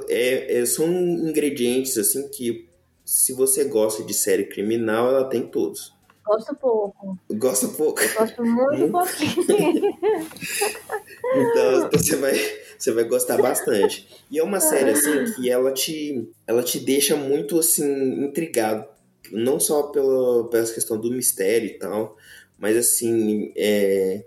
é, 0.07 0.59
é, 0.59 0.65
são 0.65 0.87
ingredientes 0.87 1.97
assim 1.97 2.27
que 2.29 2.69
se 3.03 3.33
você 3.33 3.63
gosta 3.63 4.03
de 4.03 4.13
série 4.13 4.45
criminal, 4.45 5.09
ela 5.09 5.25
tem 5.25 5.41
todos. 5.41 5.93
Gosto 6.23 6.55
pouco. 6.55 7.17
Gosto 7.31 7.69
pouco. 7.69 7.99
Gosto 8.17 8.45
muito 8.45 8.91
pouquinho. 8.91 9.97
então 11.35 11.89
você 11.91 12.15
vai, 12.15 12.33
você 12.77 12.91
vai 12.91 13.03
gostar 13.05 13.41
bastante. 13.41 14.07
E 14.29 14.37
é 14.37 14.43
uma 14.43 14.59
série 14.59 14.91
assim 14.91 15.33
que 15.33 15.49
ela 15.49 15.73
te, 15.73 16.29
ela 16.45 16.61
te 16.61 16.79
deixa 16.79 17.15
muito 17.15 17.57
assim 17.57 18.23
intrigado, 18.23 18.85
não 19.31 19.59
só 19.59 19.83
pela, 19.83 20.47
pela 20.47 20.67
questão 20.67 20.97
do 20.97 21.11
mistério 21.11 21.67
e 21.67 21.79
tal, 21.79 22.15
mas 22.57 22.77
assim, 22.77 23.51
é, 23.57 24.23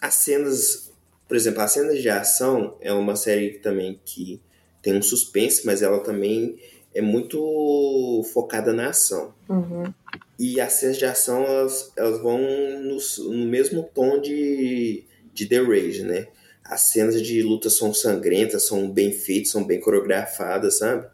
as 0.00 0.14
cenas, 0.14 0.92
por 1.28 1.36
exemplo, 1.36 1.60
as 1.60 1.72
cenas 1.72 2.00
de 2.00 2.08
ação 2.08 2.76
é 2.80 2.92
uma 2.92 3.16
série 3.16 3.58
também 3.58 4.00
que 4.04 4.40
tem 4.82 4.96
um 4.96 5.02
suspense, 5.02 5.66
mas 5.66 5.82
ela 5.82 6.00
também 6.00 6.58
é 6.94 7.00
muito 7.00 8.22
focada 8.32 8.72
na 8.72 8.88
ação. 8.88 9.34
Uhum. 9.48 9.92
E 10.38 10.60
as 10.60 10.72
cenas 10.74 10.96
de 10.96 11.04
ação, 11.04 11.44
elas, 11.44 11.92
elas 11.96 12.20
vão 12.20 12.38
no, 12.38 12.98
no 13.30 13.46
mesmo 13.46 13.82
tom 13.94 14.20
de, 14.20 15.04
de 15.32 15.46
The 15.46 15.60
Rage, 15.60 16.02
né? 16.02 16.28
As 16.64 16.92
cenas 16.92 17.20
de 17.20 17.42
luta 17.42 17.68
são 17.68 17.92
sangrentas, 17.92 18.66
são 18.66 18.90
bem 18.90 19.12
feitas, 19.12 19.50
são 19.50 19.64
bem 19.64 19.80
coreografadas, 19.80 20.78
sabe? 20.78 21.06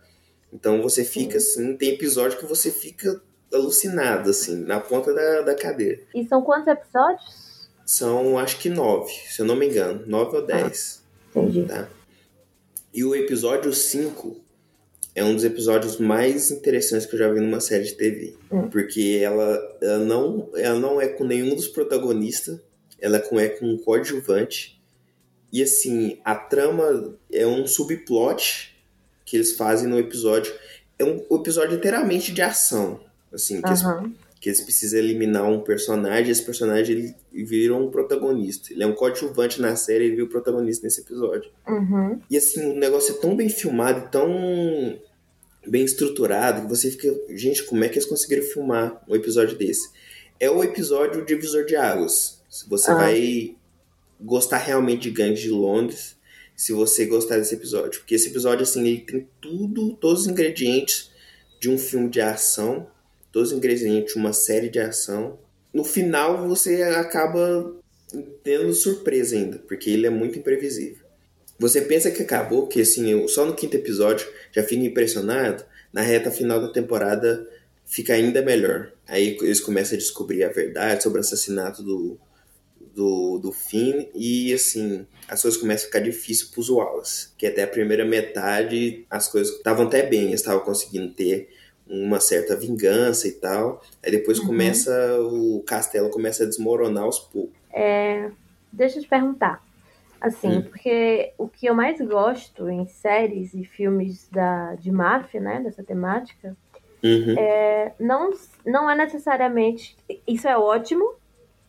Então 0.52 0.80
você 0.80 1.04
fica 1.04 1.38
assim, 1.38 1.76
tem 1.76 1.90
episódio 1.90 2.38
que 2.38 2.46
você 2.46 2.70
fica 2.70 3.20
alucinado, 3.52 4.30
assim, 4.30 4.64
na 4.64 4.80
ponta 4.80 5.12
da, 5.12 5.42
da 5.42 5.54
cadeira. 5.54 6.00
E 6.14 6.26
são 6.26 6.42
quantos 6.42 6.68
episódios? 6.68 7.45
São, 7.86 8.36
acho 8.36 8.58
que 8.58 8.68
nove, 8.68 9.12
se 9.30 9.40
eu 9.40 9.46
não 9.46 9.54
me 9.54 9.66
engano. 9.66 10.04
Nove 10.06 10.36
ou 10.36 10.44
dez. 10.44 11.04
Ah. 11.34 11.40
Tá? 11.68 11.88
E 12.92 13.04
o 13.04 13.14
episódio 13.14 13.72
5 13.72 14.40
é 15.14 15.22
um 15.22 15.34
dos 15.34 15.44
episódios 15.44 15.98
mais 15.98 16.50
interessantes 16.50 17.06
que 17.06 17.14
eu 17.14 17.18
já 17.20 17.32
vi 17.32 17.40
numa 17.40 17.60
série 17.60 17.84
de 17.84 17.94
TV. 17.94 18.34
Hum. 18.50 18.68
Porque 18.68 19.20
ela, 19.22 19.78
ela, 19.80 19.98
não, 20.00 20.50
ela 20.56 20.78
não 20.78 21.00
é 21.00 21.06
com 21.06 21.24
nenhum 21.24 21.54
dos 21.54 21.68
protagonistas, 21.68 22.58
ela 22.98 23.18
é 23.18 23.20
com, 23.20 23.38
é 23.38 23.48
com 23.48 23.66
um 23.66 23.78
coadjuvante. 23.78 24.82
E 25.52 25.62
assim, 25.62 26.18
a 26.24 26.34
trama 26.34 27.16
é 27.32 27.46
um 27.46 27.66
subplot 27.66 28.76
que 29.24 29.36
eles 29.36 29.56
fazem 29.56 29.88
no 29.88 29.98
episódio. 29.98 30.52
É 30.98 31.04
um, 31.04 31.24
um 31.30 31.36
episódio 31.36 31.76
inteiramente 31.76 32.32
de 32.32 32.42
ação. 32.42 33.00
Assim, 33.32 33.62
que, 33.62 33.68
uhum. 33.68 34.04
eles, 34.04 34.16
que 34.40 34.48
eles 34.48 34.60
precisam 34.60 34.98
eliminar 34.98 35.44
um 35.50 35.60
personagem, 35.60 36.28
e 36.28 36.30
esse 36.30 36.42
personagem 36.42 36.96
ele 36.96 37.44
vira 37.44 37.74
um 37.74 37.90
protagonista. 37.90 38.72
Ele 38.72 38.82
é 38.82 38.86
um 38.86 38.92
coadjuvante 38.92 39.60
na 39.60 39.74
série 39.76 40.06
e 40.06 40.10
vira 40.10 40.24
o 40.24 40.28
protagonista 40.28 40.84
nesse 40.84 41.00
episódio. 41.00 41.50
Uhum. 41.66 42.20
E 42.30 42.36
assim, 42.36 42.72
o 42.72 42.76
negócio 42.76 43.14
é 43.14 43.18
tão 43.18 43.34
bem 43.34 43.48
filmado, 43.48 44.10
tão 44.10 44.98
bem 45.66 45.84
estruturado 45.84 46.62
que 46.62 46.68
você 46.68 46.90
fica, 46.90 47.12
gente, 47.30 47.64
como 47.64 47.82
é 47.82 47.88
que 47.88 47.94
eles 47.94 48.08
conseguiram 48.08 48.42
filmar 48.42 49.02
um 49.08 49.16
episódio 49.16 49.56
desse? 49.56 49.90
É 50.38 50.50
o 50.50 50.62
episódio 50.62 51.24
Divisor 51.24 51.64
de 51.64 51.74
Águas. 51.74 52.42
Se 52.48 52.68
você 52.68 52.90
ah. 52.90 52.94
vai 52.94 53.56
gostar 54.20 54.58
realmente 54.58 55.02
de 55.02 55.10
Gangues 55.10 55.40
de 55.40 55.50
Londres, 55.50 56.16
se 56.54 56.72
você 56.72 57.04
gostar 57.04 57.36
desse 57.36 57.54
episódio, 57.54 58.00
porque 58.00 58.14
esse 58.14 58.28
episódio 58.28 58.62
assim, 58.62 58.86
ele 58.86 59.00
tem 59.00 59.28
tudo, 59.40 59.94
todos 59.96 60.22
os 60.22 60.26
ingredientes 60.26 61.10
de 61.60 61.68
um 61.68 61.76
filme 61.76 62.08
de 62.08 62.20
ação, 62.20 62.86
os 63.42 63.52
ingredientes 63.52 64.16
uma 64.16 64.32
série 64.32 64.68
de 64.68 64.78
ação. 64.78 65.38
No 65.72 65.84
final 65.84 66.46
você 66.48 66.82
acaba 66.82 67.74
tendo 68.42 68.72
surpresa 68.72 69.36
ainda, 69.36 69.58
porque 69.58 69.90
ele 69.90 70.06
é 70.06 70.10
muito 70.10 70.38
imprevisível. 70.38 71.04
Você 71.58 71.80
pensa 71.80 72.10
que 72.10 72.22
acabou, 72.22 72.66
que 72.66 72.80
assim, 72.80 73.26
só 73.28 73.44
no 73.44 73.54
quinto 73.54 73.76
episódio 73.76 74.26
já 74.52 74.62
fica 74.62 74.84
impressionado, 74.84 75.64
na 75.92 76.02
reta 76.02 76.30
final 76.30 76.60
da 76.60 76.68
temporada 76.68 77.48
fica 77.84 78.12
ainda 78.12 78.42
melhor. 78.42 78.92
Aí 79.08 79.38
eles 79.40 79.60
começam 79.60 79.96
a 79.96 79.98
descobrir 79.98 80.44
a 80.44 80.48
verdade 80.48 81.02
sobre 81.02 81.18
o 81.18 81.20
assassinato 81.20 81.82
do, 81.82 82.18
do, 82.94 83.38
do 83.38 83.52
Finn 83.52 84.06
e 84.14 84.52
assim, 84.52 85.06
as 85.28 85.40
coisas 85.40 85.58
começam 85.58 85.84
a 85.84 85.86
ficar 85.86 86.00
difíceis 86.00 86.50
pros 86.50 86.68
Wallace. 86.68 87.28
Que 87.38 87.46
até 87.46 87.62
a 87.62 87.68
primeira 87.68 88.04
metade 88.04 89.06
as 89.08 89.28
coisas 89.28 89.54
estavam 89.54 89.86
até 89.86 90.02
bem, 90.02 90.28
eles 90.28 90.40
estavam 90.40 90.64
conseguindo 90.64 91.12
ter 91.14 91.48
uma 91.88 92.20
certa 92.20 92.56
vingança 92.56 93.28
e 93.28 93.32
tal. 93.32 93.82
Aí 94.04 94.10
depois 94.10 94.38
uhum. 94.38 94.46
começa, 94.46 95.20
o 95.20 95.62
castelo 95.66 96.10
começa 96.10 96.44
a 96.44 96.46
desmoronar 96.46 97.04
aos 97.04 97.18
poucos. 97.18 97.54
É, 97.72 98.30
deixa 98.72 98.98
eu 98.98 99.02
te 99.02 99.08
perguntar. 99.08 99.64
Assim, 100.20 100.58
Hum. 100.58 100.62
porque 100.62 101.32
o 101.36 101.46
que 101.46 101.66
eu 101.66 101.74
mais 101.74 102.00
gosto 102.00 102.68
em 102.70 102.86
séries 102.86 103.52
e 103.54 103.64
filmes 103.64 104.28
da, 104.30 104.74
de 104.74 104.90
máfia, 104.90 105.40
né, 105.40 105.60
dessa 105.60 105.84
temática, 105.84 106.56
Uhum, 107.02 107.38
é, 107.38 107.92
não, 108.00 108.30
não 108.64 108.90
é 108.90 108.96
necessariamente. 108.96 109.96
Isso 110.26 110.48
é 110.48 110.56
ótimo, 110.58 111.14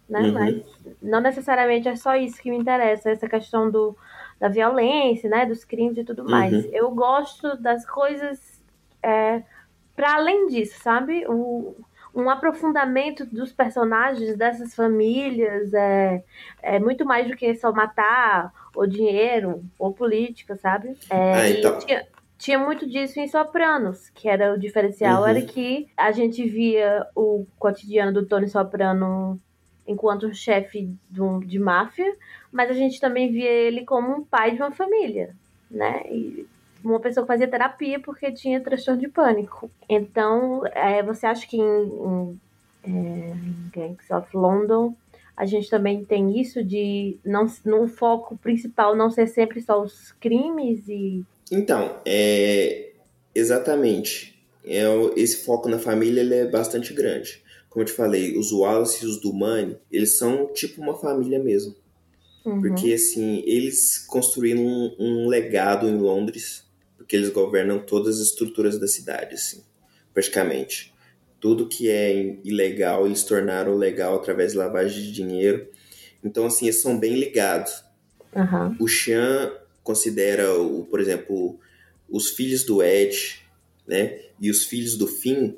né? 0.10 0.22
Uhum. 0.22 0.34
Mas 0.34 0.66
não 1.02 1.22
necessariamente 1.22 1.88
é 1.88 1.96
só 1.96 2.16
isso 2.16 2.42
que 2.42 2.50
me 2.50 2.58
interessa, 2.58 3.12
essa 3.12 3.28
questão 3.28 3.70
do, 3.70 3.96
da 4.40 4.48
violência, 4.48 5.30
né? 5.30 5.46
Dos 5.46 5.64
crimes 5.64 5.98
e 5.98 6.04
tudo 6.04 6.24
mais. 6.24 6.54
Uhum. 6.54 6.70
Eu 6.74 6.92
gosto 6.92 7.56
das 7.58 7.86
coisas 7.86 8.62
é, 9.04 9.44
para 9.98 10.14
além 10.14 10.48
disso, 10.48 10.80
sabe? 10.82 11.26
O, 11.28 11.76
um 12.14 12.30
aprofundamento 12.30 13.26
dos 13.26 13.52
personagens 13.52 14.38
dessas 14.38 14.76
famílias 14.76 15.74
é, 15.74 16.24
é 16.62 16.80
muito 16.80 17.04
mais 17.04 17.28
do 17.28 17.36
que 17.36 17.54
só 17.56 17.74
matar 17.74 18.54
ou 18.76 18.86
dinheiro 18.86 19.64
ou 19.78 19.92
política, 19.92 20.56
sabe? 20.56 20.96
É, 21.10 21.50
e 21.50 21.60
então. 21.60 21.80
tinha, 21.80 22.08
tinha 22.38 22.60
muito 22.60 22.88
disso 22.88 23.20
em 23.20 23.28
Sopranos, 23.28 24.10
que 24.12 24.30
era 24.30 24.54
o 24.54 24.60
diferencial, 24.60 25.24
Uhum. 25.24 25.28
era 25.28 25.42
que 25.42 25.90
a 25.98 26.12
gente 26.12 26.48
via 26.48 27.06
o 27.16 27.46
cotidiano 27.58 28.14
do 28.14 28.26
Tony 28.26 28.48
Soprano 28.48 29.40
enquanto 29.88 30.32
chefe 30.34 30.94
de, 31.10 31.48
de 31.48 31.58
máfia, 31.58 32.16
mas 32.52 32.70
a 32.70 32.74
gente 32.74 33.00
também 33.00 33.32
via 33.32 33.50
ele 33.50 33.84
como 33.84 34.12
um 34.16 34.24
pai 34.24 34.52
de 34.52 34.62
uma 34.62 34.72
família, 34.72 35.36
né? 35.72 36.04
E 36.12 36.46
uma 36.92 37.00
pessoa 37.00 37.26
que 37.26 37.32
fazia 37.32 37.48
terapia 37.48 38.00
porque 38.00 38.32
tinha 38.32 38.62
transtorno 38.62 39.02
de 39.02 39.08
pânico. 39.08 39.70
Então, 39.90 40.66
é, 40.68 41.04
você 41.04 41.26
acha 41.26 41.48
que 41.48 41.58
em, 41.58 42.40
em, 42.86 43.32
é, 43.32 43.34
Gangs 43.74 44.14
of 44.14 44.36
London 44.36 44.96
a 45.36 45.46
gente 45.46 45.70
também 45.70 46.04
tem 46.04 46.40
isso 46.40 46.64
de 46.64 47.18
não 47.24 47.46
no 47.64 47.88
foco 47.88 48.36
principal 48.38 48.96
não 48.96 49.12
ser 49.12 49.28
sempre 49.28 49.62
só 49.62 49.82
os 49.82 50.12
crimes 50.14 50.88
e 50.88 51.24
Então, 51.52 51.98
é, 52.06 52.92
exatamente. 53.36 54.36
É, 54.66 54.84
esse 55.16 55.46
foco 55.46 55.70
na 55.70 55.78
família 55.78 56.22
ele 56.22 56.36
é 56.36 56.46
bastante 56.48 56.94
grande. 56.94 57.42
Como 57.70 57.84
eu 57.84 57.86
te 57.86 57.94
falei, 57.94 58.38
os 58.38 58.52
Wallace 58.52 59.06
e 59.06 59.08
os 59.08 59.22
Dumani, 59.22 59.78
eles 59.92 60.18
são 60.18 60.48
tipo 60.48 60.82
uma 60.82 60.96
família 60.96 61.38
mesmo. 61.38 61.76
Uhum. 62.44 62.62
Porque, 62.62 62.94
assim, 62.94 63.44
eles 63.46 64.00
construíram 64.00 64.64
um, 64.64 64.96
um 64.98 65.28
legado 65.28 65.88
em 65.88 65.98
Londres, 65.98 66.66
porque 67.08 67.16
eles 67.16 67.30
governam 67.30 67.80
todas 67.80 68.20
as 68.20 68.28
estruturas 68.28 68.78
da 68.78 68.86
cidade, 68.86 69.34
assim, 69.34 69.64
praticamente. 70.14 70.94
Tudo 71.40 71.70
que 71.70 71.90
é 71.90 72.36
ilegal, 72.44 73.06
eles 73.06 73.24
tornaram 73.24 73.78
legal 73.78 74.16
através 74.16 74.52
de 74.52 74.58
lavagem 74.58 75.04
de 75.04 75.14
dinheiro. 75.14 75.70
Então, 76.22 76.46
assim, 76.46 76.66
eles 76.66 76.82
são 76.82 77.00
bem 77.00 77.18
ligados. 77.18 77.82
Aham. 78.36 78.76
O 78.78 78.90
Sean 78.90 79.54
considera, 79.82 80.54
o, 80.60 80.84
por 80.84 81.00
exemplo, 81.00 81.58
os 82.10 82.32
filhos 82.32 82.66
do 82.66 82.84
Ed, 82.84 83.42
né, 83.88 84.20
e 84.42 84.52
os 84.52 84.66
filhos 84.66 84.98
do 84.98 85.08
Finn, 85.08 85.54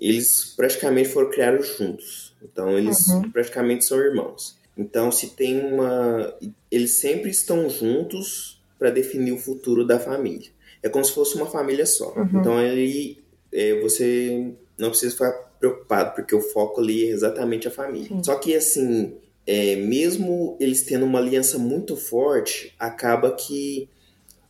eles 0.00 0.54
praticamente 0.56 1.10
foram 1.10 1.28
criados 1.30 1.76
juntos. 1.76 2.34
Então, 2.42 2.78
eles 2.78 3.06
Uhum. 3.08 3.30
praticamente 3.30 3.84
são 3.84 3.98
irmãos. 3.98 4.56
Então, 4.74 5.12
se 5.12 5.28
tem 5.30 5.60
uma. 5.60 6.34
Eles 6.70 6.92
sempre 6.92 7.28
estão 7.28 7.68
juntos 7.68 8.62
para 8.78 8.88
definir 8.90 9.32
o 9.32 9.38
futuro 9.38 9.86
da 9.86 9.98
família. 9.98 10.55
É 10.86 10.88
como 10.88 11.04
se 11.04 11.12
fosse 11.12 11.34
uma 11.34 11.46
família 11.46 11.84
só. 11.84 12.14
Uhum. 12.14 12.28
Então, 12.34 12.56
ali 12.58 13.18
é, 13.52 13.80
você 13.80 14.52
não 14.78 14.90
precisa 14.90 15.12
ficar 15.12 15.32
preocupado, 15.58 16.14
porque 16.14 16.32
o 16.34 16.40
foco 16.40 16.80
ali 16.80 17.06
é 17.06 17.10
exatamente 17.10 17.66
a 17.66 17.70
família. 17.72 18.06
Sim. 18.08 18.22
Só 18.22 18.36
que, 18.36 18.54
assim, 18.54 19.16
é, 19.44 19.74
mesmo 19.76 20.56
eles 20.60 20.84
tendo 20.84 21.04
uma 21.04 21.18
aliança 21.18 21.58
muito 21.58 21.96
forte, 21.96 22.72
acaba 22.78 23.32
que 23.32 23.88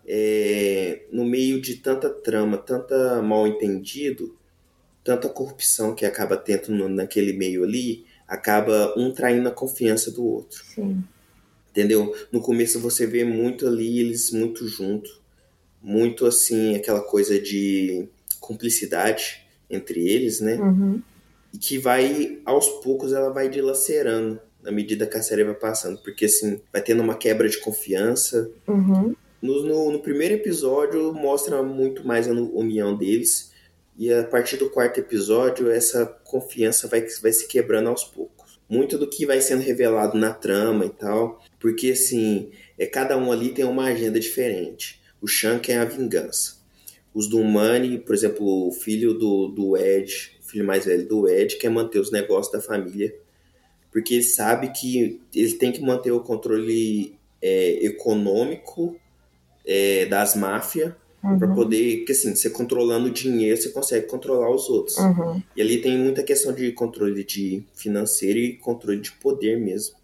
é, 0.06 1.04
no 1.10 1.24
meio 1.24 1.58
de 1.60 1.76
tanta 1.76 2.10
trama, 2.10 2.58
tanta 2.58 3.22
mal 3.22 3.46
entendido, 3.46 4.36
tanta 5.02 5.28
corrupção 5.28 5.94
que 5.94 6.04
acaba 6.04 6.36
tendo 6.36 6.68
no- 6.70 6.88
naquele 6.88 7.32
meio 7.32 7.64
ali, 7.64 8.04
acaba 8.28 8.92
um 8.96 9.10
traindo 9.10 9.48
a 9.48 9.52
confiança 9.52 10.10
do 10.10 10.22
outro. 10.24 10.62
Sim. 10.64 11.02
Entendeu? 11.70 12.14
No 12.30 12.40
começo 12.40 12.78
você 12.78 13.06
vê 13.06 13.24
muito 13.24 13.66
ali 13.66 14.00
eles 14.00 14.30
muito 14.32 14.66
juntos, 14.68 15.20
muito 15.86 16.26
assim 16.26 16.74
aquela 16.74 17.00
coisa 17.00 17.38
de 17.38 18.08
cumplicidade 18.40 19.46
entre 19.70 20.00
eles, 20.04 20.40
né? 20.40 20.56
Uhum. 20.56 21.00
E 21.54 21.58
que 21.58 21.78
vai 21.78 22.40
aos 22.44 22.66
poucos 22.82 23.12
ela 23.12 23.30
vai 23.30 23.48
dilacerando 23.48 24.40
na 24.60 24.72
medida 24.72 25.06
que 25.06 25.16
a 25.16 25.22
série 25.22 25.44
vai 25.44 25.54
passando, 25.54 25.98
porque 25.98 26.24
assim 26.24 26.60
vai 26.72 26.82
tendo 26.82 27.04
uma 27.04 27.14
quebra 27.14 27.48
de 27.48 27.58
confiança. 27.58 28.50
Uhum. 28.66 29.14
No, 29.40 29.62
no, 29.62 29.92
no 29.92 30.00
primeiro 30.00 30.34
episódio 30.34 31.12
mostra 31.14 31.62
muito 31.62 32.04
mais 32.04 32.28
a 32.28 32.32
união 32.32 32.96
deles 32.96 33.52
e 33.96 34.12
a 34.12 34.24
partir 34.24 34.56
do 34.56 34.68
quarto 34.68 34.98
episódio 34.98 35.70
essa 35.70 36.04
confiança 36.04 36.88
vai, 36.88 37.06
vai 37.22 37.32
se 37.32 37.46
quebrando 37.46 37.90
aos 37.90 38.02
poucos. 38.02 38.58
Muito 38.68 38.98
do 38.98 39.08
que 39.08 39.24
vai 39.24 39.40
sendo 39.40 39.62
revelado 39.62 40.18
na 40.18 40.34
trama 40.34 40.84
e 40.84 40.90
tal, 40.90 41.40
porque 41.60 41.92
assim 41.92 42.50
é 42.76 42.86
cada 42.86 43.16
um 43.16 43.30
ali 43.30 43.50
tem 43.50 43.64
uma 43.64 43.84
agenda 43.84 44.18
diferente. 44.18 45.05
O 45.20 45.28
Sean 45.28 45.58
quer 45.58 45.78
a 45.78 45.84
vingança. 45.84 46.56
Os 47.14 47.28
do 47.28 47.42
Money, 47.42 47.98
por 47.98 48.14
exemplo, 48.14 48.68
o 48.68 48.72
filho 48.72 49.14
do, 49.14 49.48
do 49.48 49.76
Ed, 49.76 50.38
o 50.42 50.46
filho 50.46 50.64
mais 50.64 50.84
velho 50.84 51.06
do 51.08 51.28
Ed, 51.28 51.56
quer 51.56 51.70
manter 51.70 51.98
os 51.98 52.12
negócios 52.12 52.52
da 52.52 52.60
família, 52.60 53.14
porque 53.90 54.14
ele 54.14 54.22
sabe 54.22 54.68
que 54.68 55.20
ele 55.34 55.52
tem 55.54 55.72
que 55.72 55.80
manter 55.80 56.10
o 56.10 56.20
controle 56.20 57.16
é, 57.40 57.84
econômico 57.86 58.96
é, 59.64 60.06
das 60.06 60.36
máfias 60.36 60.92
para 61.20 61.48
Uhum. 61.48 61.54
poder, 61.54 61.96
porque 61.98 62.12
assim, 62.12 62.34
você 62.34 62.48
controlando 62.48 63.08
o 63.08 63.10
dinheiro, 63.10 63.56
você 63.60 63.70
consegue 63.70 64.06
controlar 64.06 64.54
os 64.54 64.68
outros. 64.68 64.96
Uhum. 64.96 65.42
E 65.56 65.60
ali 65.60 65.80
tem 65.80 65.98
muita 65.98 66.22
questão 66.22 66.52
de 66.52 66.70
controle 66.72 67.24
de 67.24 67.64
financeiro 67.74 68.38
e 68.38 68.56
controle 68.56 69.00
de 69.00 69.10
poder 69.12 69.58
mesmo. 69.58 69.96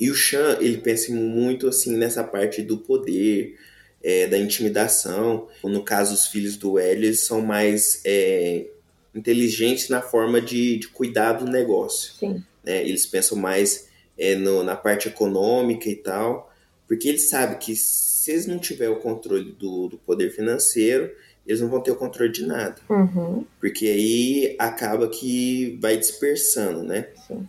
E 0.00 0.10
o 0.10 0.14
Chan, 0.14 0.58
ele 0.60 0.78
pensa 0.78 1.12
muito 1.12 1.68
assim 1.68 1.96
nessa 1.96 2.24
parte 2.24 2.62
do 2.62 2.78
poder, 2.78 3.56
é, 4.02 4.26
da 4.26 4.38
intimidação. 4.38 5.48
No 5.64 5.82
caso, 5.82 6.14
os 6.14 6.26
filhos 6.26 6.56
do 6.56 6.78
Hélio, 6.78 7.04
eles 7.06 7.20
são 7.20 7.40
mais 7.40 8.00
é, 8.04 8.66
inteligentes 9.14 9.88
na 9.88 10.00
forma 10.02 10.40
de, 10.40 10.78
de 10.78 10.88
cuidar 10.88 11.32
do 11.32 11.44
negócio. 11.50 12.12
Sim. 12.18 12.42
né? 12.64 12.82
Eles 12.86 13.06
pensam 13.06 13.36
mais 13.36 13.88
é, 14.16 14.34
no- 14.34 14.62
na 14.62 14.76
parte 14.76 15.08
econômica 15.08 15.88
e 15.88 15.96
tal, 15.96 16.52
porque 16.86 17.08
eles 17.08 17.22
sabem 17.28 17.58
que 17.58 17.74
se 17.76 18.30
eles 18.30 18.46
não 18.46 18.58
tiverem 18.58 18.94
o 18.94 19.00
controle 19.00 19.52
do, 19.52 19.88
do 19.88 19.98
poder 19.98 20.30
financeiro, 20.30 21.10
eles 21.46 21.60
não 21.60 21.68
vão 21.68 21.80
ter 21.80 21.90
o 21.90 21.96
controle 21.96 22.30
de 22.30 22.44
nada. 22.44 22.76
Uhum. 22.90 23.44
Porque 23.58 23.86
aí 23.86 24.54
acaba 24.58 25.08
que 25.08 25.78
vai 25.80 25.96
dispersando, 25.96 26.82
né? 26.82 27.08
Sim. 27.26 27.48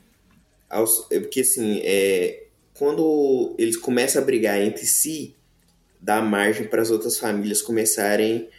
É 1.11 1.19
porque 1.19 1.41
assim, 1.41 1.81
é, 1.83 2.43
quando 2.75 3.55
eles 3.57 3.75
começam 3.75 4.21
a 4.21 4.25
brigar 4.25 4.61
entre 4.61 4.85
si, 4.85 5.35
dá 5.99 6.21
margem 6.21 6.67
para 6.67 6.81
as 6.81 6.89
outras 6.91 7.17
famílias 7.17 7.61
começarem 7.61 8.49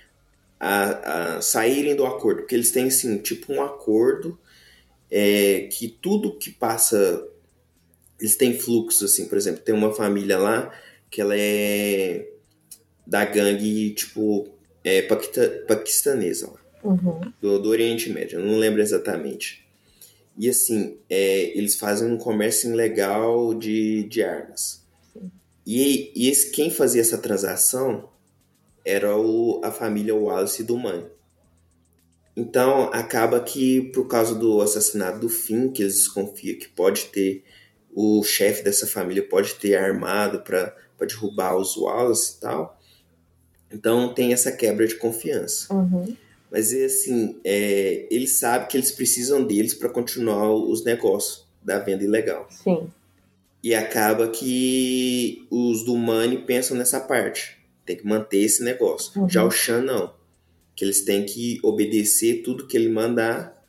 a, 0.59 1.37
a 1.37 1.41
saírem 1.41 1.97
do 1.97 2.05
acordo. 2.05 2.43
Porque 2.43 2.55
eles 2.55 2.71
têm 2.71 2.87
assim, 2.89 3.19
tipo 3.19 3.53
um 3.53 3.63
acordo 3.63 4.39
é, 5.11 5.69
que 5.73 5.89
tudo 5.89 6.37
que 6.39 6.51
passa. 6.51 7.27
Eles 8.19 8.37
têm 8.37 8.59
fluxo, 8.59 9.05
assim, 9.07 9.27
por 9.27 9.39
exemplo, 9.39 9.63
tem 9.63 9.75
uma 9.75 9.93
família 9.95 10.39
lá 10.39 10.71
que 11.11 11.21
ela 11.21 11.35
é 11.37 12.29
da 13.07 13.25
gangue, 13.25 13.91
tipo, 13.95 14.49
é, 14.85 15.03
paquita- 15.03 15.65
paquistanesa 15.67 16.53
Uhum. 16.83 17.33
do, 17.41 17.59
do 17.59 17.69
Oriente 17.69 18.11
Médio, 18.11 18.41
não 18.41 18.57
lembro 18.57 18.81
exatamente. 18.81 19.67
E 20.39 20.49
assim, 20.49 20.97
é, 21.11 21.57
eles 21.59 21.75
fazem 21.77 22.09
um 22.11 22.17
comércio 22.17 22.73
ilegal 22.73 23.53
de, 23.53 24.05
de 24.05 24.23
armas. 24.23 24.80
E, 25.67 26.13
e 26.15 26.29
esse, 26.29 26.51
quem 26.51 26.71
fazia 26.71 27.01
essa 27.01 27.19
transação 27.19 28.09
era 28.85 29.17
o, 29.17 29.61
a 29.63 29.71
família 29.71 30.15
Wallace 30.15 30.65
do 30.65 30.77
Mãe. 30.77 31.07
Então 32.37 32.91
acaba 32.93 33.41
que 33.41 33.83
por 33.93 34.07
causa 34.07 34.35
do 34.35 34.61
assassinato 34.61 35.19
do 35.19 35.29
Finn, 35.29 35.71
que 35.71 35.83
eles 35.83 35.97
desconfiam 35.97 36.59
que 36.59 36.69
pode 36.69 37.07
ter 37.07 37.45
o 37.95 38.23
chefe 38.23 38.63
dessa 38.63 38.87
família 38.87 39.27
pode 39.27 39.55
ter 39.55 39.75
armado 39.77 40.41
para 40.41 40.75
derrubar 41.01 41.57
os 41.57 41.77
Wallace 41.77 42.37
e 42.37 42.41
tal. 42.41 42.79
Então 43.71 44.15
tem 44.15 44.33
essa 44.33 44.53
quebra 44.53 44.87
de 44.87 44.97
confiança. 44.97 45.73
Uhum. 45.73 46.17
Mas 46.51 46.73
é 46.73 46.85
assim, 46.85 47.39
é, 47.45 48.07
eles 48.11 48.39
sabem 48.39 48.69
que 48.69 48.77
eles 48.77 48.91
precisam 48.91 49.45
deles 49.45 49.75
para 49.75 49.89
continuar 49.89 50.53
os 50.53 50.85
negócios 50.85 51.47
da 51.63 51.79
venda 51.79 52.03
ilegal. 52.03 52.49
Sim. 52.51 52.89
E 53.63 53.75
acaba 53.75 54.29
que 54.29 55.47
os 55.51 55.85
do 55.85 55.97
Money 55.97 56.39
pensam 56.39 56.77
nessa 56.77 57.01
parte. 57.01 57.59
Tem 57.85 57.97
que 57.97 58.07
manter 58.07 58.39
esse 58.39 58.65
negócio. 58.65 59.21
Uhum. 59.21 59.29
Já 59.29 59.45
o 59.45 59.51
Chan 59.51 59.83
não. 59.83 60.15
Que 60.75 60.85
eles 60.85 61.05
têm 61.05 61.27
que 61.27 61.61
obedecer 61.63 62.43
tudo 62.43 62.67
que 62.67 62.77
ele 62.77 62.89
mandar, 62.89 63.63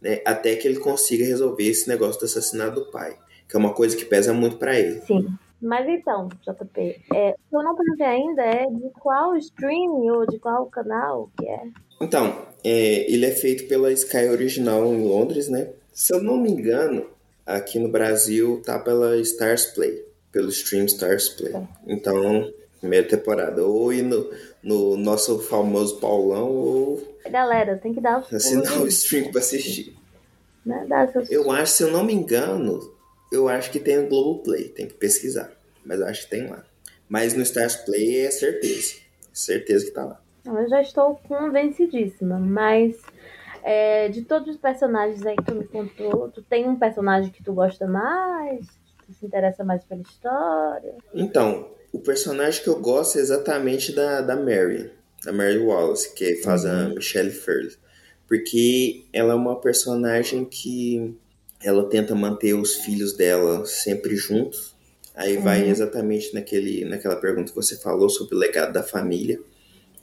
né, 0.00 0.20
até 0.24 0.56
que 0.56 0.66
ele 0.66 0.80
consiga 0.80 1.24
resolver 1.24 1.68
esse 1.68 1.88
negócio 1.88 2.20
do 2.20 2.24
assassinato 2.24 2.80
do 2.80 2.90
pai. 2.90 3.16
Que 3.48 3.56
é 3.56 3.58
uma 3.58 3.72
coisa 3.72 3.96
que 3.96 4.04
pesa 4.04 4.32
muito 4.32 4.56
para 4.56 4.78
ele. 4.78 5.00
Sim. 5.02 5.26
Mas 5.60 5.88
então, 5.88 6.28
JP, 6.28 7.00
é, 7.12 7.34
eu 7.52 7.62
não 7.62 7.74
perguntei 7.74 8.06
ainda 8.06 8.42
é 8.42 8.66
de 8.66 8.90
qual 9.00 9.36
streaming 9.36 10.10
ou 10.10 10.26
de 10.26 10.38
qual 10.38 10.66
canal 10.66 11.30
que 11.36 11.48
é. 11.48 11.62
Então, 12.00 12.46
é, 12.64 13.12
ele 13.12 13.26
é 13.26 13.32
feito 13.32 13.66
pela 13.66 13.92
Sky 13.92 14.28
Original 14.28 14.86
em 14.86 15.02
Londres, 15.02 15.48
né? 15.48 15.72
Se 15.92 16.14
eu 16.14 16.22
não 16.22 16.36
me 16.36 16.50
engano, 16.50 17.06
aqui 17.48 17.78
no 17.78 17.88
Brasil 17.88 18.62
tá 18.64 18.78
pela 18.78 19.16
Stars 19.18 19.66
Play, 19.66 20.04
pelo 20.30 20.48
stream 20.50 20.84
Stars 20.84 21.30
Play. 21.30 21.52
Tá. 21.52 21.68
Então, 21.86 22.52
primeira 22.78 23.08
temporada. 23.08 23.64
Ou 23.64 23.92
ir 23.92 24.02
no, 24.02 24.30
no 24.62 24.96
nosso 24.96 25.38
famoso 25.40 25.98
Paulão, 25.98 26.50
ou 26.50 27.16
Galera, 27.30 27.76
tem 27.76 27.92
que 27.92 28.00
dar 28.00 28.24
assinar 28.32 28.80
o 28.80 28.86
stream 28.88 29.30
pra 29.30 29.40
assistir. 29.40 29.96
né? 30.64 30.86
Seus... 31.12 31.30
Eu 31.30 31.50
acho, 31.50 31.72
se 31.72 31.82
eu 31.82 31.90
não 31.90 32.04
me 32.04 32.12
engano, 32.12 32.80
eu 33.32 33.48
acho 33.48 33.70
que 33.70 33.80
tem 33.80 33.98
no 33.98 34.08
Globoplay, 34.08 34.68
tem 34.68 34.86
que 34.86 34.94
pesquisar. 34.94 35.50
Mas 35.84 36.00
eu 36.00 36.06
acho 36.06 36.24
que 36.24 36.30
tem 36.30 36.48
lá. 36.48 36.64
Mas 37.08 37.34
no 37.34 37.42
Stars 37.42 37.76
Play 37.76 38.20
é 38.20 38.30
certeza. 38.30 38.96
Certeza 39.32 39.84
que 39.84 39.90
tá 39.90 40.04
lá. 40.04 40.20
Eu 40.46 40.68
já 40.68 40.80
estou 40.80 41.16
convencidíssima, 41.28 42.38
mas 42.38 42.96
é, 43.68 44.08
de 44.08 44.22
todos 44.22 44.48
os 44.48 44.56
personagens 44.56 45.26
aí 45.26 45.36
que 45.36 45.44
tu 45.44 45.54
me 45.54 45.66
contou, 45.66 46.30
tu 46.30 46.40
tem 46.40 46.66
um 46.66 46.76
personagem 46.76 47.30
que 47.30 47.42
tu 47.42 47.52
gosta 47.52 47.86
mais? 47.86 48.66
Tu 49.06 49.12
se 49.12 49.26
interessa 49.26 49.62
mais 49.62 49.84
pela 49.84 50.00
história? 50.00 50.94
Então, 51.12 51.68
o 51.92 51.98
personagem 51.98 52.62
que 52.62 52.68
eu 52.70 52.80
gosto 52.80 53.18
é 53.18 53.20
exatamente 53.20 53.94
da, 53.94 54.22
da 54.22 54.36
Mary, 54.36 54.90
da 55.22 55.34
Mary 55.34 55.58
Wallace, 55.58 56.14
que 56.14 56.36
faz 56.36 56.64
a 56.64 56.88
Michelle 56.88 57.30
Fairley. 57.30 57.76
Porque 58.26 59.04
ela 59.12 59.34
é 59.34 59.36
uma 59.36 59.60
personagem 59.60 60.46
que 60.46 61.14
ela 61.62 61.86
tenta 61.90 62.14
manter 62.14 62.54
os 62.54 62.76
filhos 62.76 63.18
dela 63.18 63.66
sempre 63.66 64.16
juntos. 64.16 64.74
Aí 65.14 65.36
vai 65.36 65.68
exatamente 65.68 66.32
naquele, 66.32 66.86
naquela 66.86 67.16
pergunta 67.16 67.50
que 67.50 67.56
você 67.56 67.76
falou 67.76 68.08
sobre 68.08 68.34
o 68.34 68.38
legado 68.38 68.72
da 68.72 68.82
família. 68.82 69.38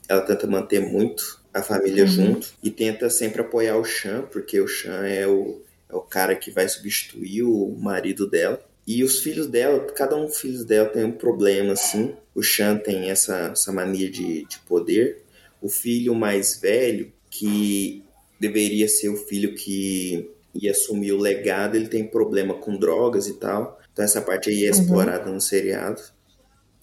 Ela 0.08 0.22
tenta 0.22 0.46
manter 0.46 0.82
muito 0.82 1.44
a 1.56 1.62
família 1.62 2.06
junto 2.06 2.54
e 2.62 2.70
tenta 2.70 3.10
sempre 3.10 3.40
apoiar 3.40 3.78
o 3.78 3.86
Chan, 3.86 4.24
porque 4.30 4.60
o 4.60 4.68
Chan 4.68 5.08
é 5.08 5.26
o, 5.26 5.62
é 5.90 5.96
o 5.96 6.02
cara 6.02 6.36
que 6.36 6.52
vai 6.52 6.68
substituir 6.68 7.44
o 7.44 7.74
marido 7.80 8.30
dela. 8.30 8.62
E 8.86 9.06
os 9.06 9.22
filhos 9.22 9.48
dela, 9.48 9.80
cada 9.96 10.18
um 10.18 10.26
dos 10.26 10.38
filhos 10.38 10.66
dela 10.66 10.90
tem 10.90 11.06
um 11.06 11.14
problema, 11.14 11.72
assim. 11.72 12.14
O 12.36 12.44
Chan 12.44 12.78
tem 12.78 13.10
essa, 13.10 13.52
essa 13.54 13.72
mania 13.72 14.12
de, 14.12 14.46
de 14.46 14.60
poder. 14.68 15.24
O 15.62 15.70
filho 15.70 16.14
mais 16.14 16.60
velho, 16.60 17.12
que 17.30 18.04
deveria 18.38 18.90
ser 18.90 19.08
o 19.08 19.16
filho 19.16 19.56
que 19.56 20.30
ia 20.54 20.72
assumir 20.72 21.14
o 21.14 21.20
legado, 21.20 21.76
ele 21.76 21.88
tem 21.88 22.06
problema 22.06 22.54
com 22.54 22.76
drogas 22.76 23.28
e 23.28 23.34
tal. 23.36 23.80
Então 23.94 24.04
essa 24.04 24.22
parte 24.22 24.50
aí 24.50 24.66
é 24.66 24.70
explorada 24.70 25.32
no 25.32 25.40
seriado. 25.40 26.02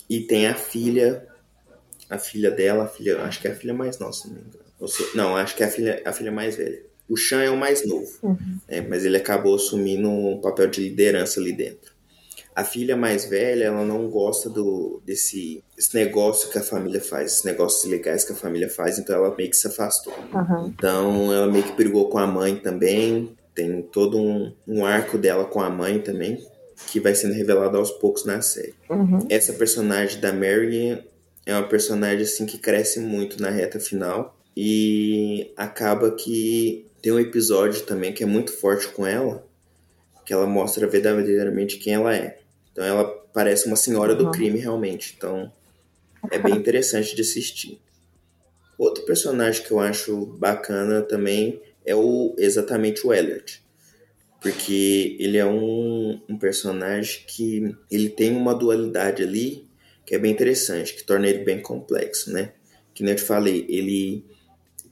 E 0.09 0.21
tem 0.21 0.47
a 0.47 0.55
filha, 0.55 1.29
a 2.09 2.17
filha 2.17 2.51
dela, 2.51 2.85
a 2.85 2.89
filha, 2.89 3.23
acho 3.23 3.39
que 3.39 3.49
é 3.49 3.53
a 3.53 3.55
filha 3.55 3.75
mais 3.75 3.99
nova, 3.99 4.15
se 4.15 4.29
não 4.29 4.37
me 4.37 4.41
engano. 4.41 4.62
Não, 5.15 5.37
acho 5.37 5.57
que 5.57 5.63
é 5.63 5.67
a 5.67 5.71
filha, 5.71 6.03
a 6.05 6.13
filha 6.13 6.33
mais 6.33 6.57
velha. 6.57 6.83
O 7.09 7.17
Chan 7.17 7.43
é 7.43 7.51
o 7.51 7.57
mais 7.57 7.87
novo, 7.87 8.11
né, 8.69 8.81
mas 8.89 9.05
ele 9.05 9.17
acabou 9.17 9.55
assumindo 9.55 10.09
um 10.09 10.41
papel 10.41 10.69
de 10.69 10.81
liderança 10.81 11.41
ali 11.41 11.53
dentro. 11.53 11.93
A 12.55 12.65
filha 12.65 12.97
mais 12.97 13.25
velha, 13.25 13.65
ela 13.65 13.85
não 13.85 14.09
gosta 14.09 14.49
do 14.49 15.03
desse 15.05 15.65
esse 15.77 15.95
negócio 15.95 16.51
que 16.51 16.59
a 16.59 16.63
família 16.63 17.01
faz, 17.01 17.33
esses 17.33 17.45
negócios 17.45 17.85
ilegais 17.85 18.25
que 18.25 18.33
a 18.33 18.37
família 18.37 18.69
faz, 18.69 18.99
então 18.99 19.17
ela 19.17 19.35
meio 19.35 19.51
que 19.51 19.57
se 19.57 19.67
afastou. 19.67 20.13
Aham. 20.35 20.73
Então 20.75 21.33
ela 21.33 21.51
meio 21.51 21.65
que 21.65 21.73
brigou 21.73 22.09
com 22.09 22.19
a 22.19 22.27
mãe 22.27 22.57
também. 22.57 23.37
Tem 23.55 23.83
todo 23.83 24.19
um, 24.19 24.53
um 24.67 24.85
arco 24.85 25.19
dela 25.19 25.45
com 25.45 25.61
a 25.61 25.69
mãe 25.69 25.99
também, 25.99 26.43
que 26.87 27.01
vai 27.01 27.15
sendo 27.15 27.35
revelado 27.35 27.77
aos 27.77 27.91
poucos 27.91 28.25
na 28.25 28.41
série. 28.41 28.75
Uhum. 28.89 29.27
Essa 29.29 29.53
personagem 29.53 30.21
da 30.21 30.33
Mary 30.33 31.03
é 31.45 31.55
uma 31.55 31.69
personagem 31.69 32.23
assim 32.23 32.47
que 32.47 32.57
cresce 32.57 33.01
muito 33.01 33.41
na 33.41 33.51
reta 33.51 33.79
final 33.79 34.35
e 34.57 35.53
acaba 35.57 36.11
que 36.13 36.87
tem 37.01 37.13
um 37.13 37.19
episódio 37.19 37.83
também 37.83 38.13
que 38.13 38.23
é 38.23 38.27
muito 38.27 38.53
forte 38.53 38.89
com 38.89 39.07
ela, 39.07 39.47
que 40.25 40.33
ela 40.33 40.47
mostra 40.47 40.87
verdadeiramente 40.87 41.79
quem 41.79 41.95
ela 41.95 42.15
é. 42.15 42.39
Então 42.71 42.85
ela 42.85 43.05
parece 43.33 43.67
uma 43.67 43.77
senhora 43.77 44.15
do 44.15 44.27
Uhum. 44.27 44.31
crime 44.31 44.59
realmente. 44.59 45.15
Então 45.17 45.51
é 46.31 46.39
bem 46.39 46.55
interessante 46.57 47.15
de 47.15 47.23
assistir. 47.23 47.81
Outro 48.79 49.05
personagem 49.05 49.63
que 49.65 49.71
eu 49.71 49.81
acho 49.81 50.27
bacana 50.27 51.03
também 51.03 51.61
é 51.85 51.95
o 51.95 52.35
exatamente 52.39 53.07
o 53.07 53.13
Elliot. 53.13 53.63
Porque 54.41 55.17
ele 55.21 55.39
é 55.39 55.47
um, 55.47 56.21
um 56.29 56.37
personagem 56.37 57.23
que 57.27 57.77
ele 57.91 58.09
tem 58.09 58.35
uma 58.37 58.55
dualidade 58.55 59.23
ali 59.23 59.69
que 60.05 60.17
é 60.17 60.19
bem 60.19 60.33
interessante, 60.33 60.95
que 60.95 61.05
torna 61.05 61.29
ele 61.29 61.45
bem 61.45 61.61
complexo, 61.61 62.33
né? 62.33 62.53
Que 62.93 63.05
nem 63.05 63.13
eu 63.13 63.17
te 63.17 63.23
falei, 63.23 63.65
ele 63.69 64.25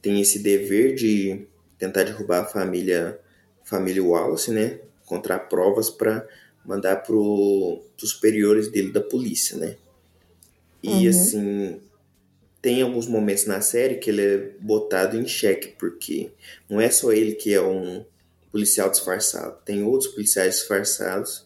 tem 0.01 0.19
esse 0.21 0.39
dever 0.39 0.95
de 0.95 1.45
tentar 1.77 2.03
derrubar 2.03 2.41
a 2.41 2.45
família, 2.45 3.19
família 3.63 4.03
Wallace, 4.03 4.51
né? 4.51 4.79
Encontrar 5.03 5.39
provas 5.39 5.89
para 5.89 6.27
mandar 6.65 6.97
pro, 6.97 7.81
pros 7.97 8.11
superiores 8.11 8.71
dele 8.71 8.91
da 8.91 9.01
polícia, 9.01 9.57
né? 9.57 9.75
E 10.83 11.03
Uhum. 11.03 11.09
assim, 11.09 11.81
tem 12.61 12.81
alguns 12.81 13.07
momentos 13.07 13.45
na 13.45 13.61
série 13.61 13.95
que 13.95 14.09
ele 14.09 14.21
é 14.21 14.37
botado 14.59 15.17
em 15.17 15.27
xeque, 15.27 15.69
porque 15.79 16.31
não 16.69 16.79
é 16.79 16.89
só 16.89 17.11
ele 17.11 17.33
que 17.33 17.53
é 17.53 17.61
um 17.61 18.05
policial 18.51 18.89
disfarçado, 18.89 19.57
tem 19.65 19.83
outros 19.83 20.11
policiais 20.11 20.55
disfarçados 20.55 21.45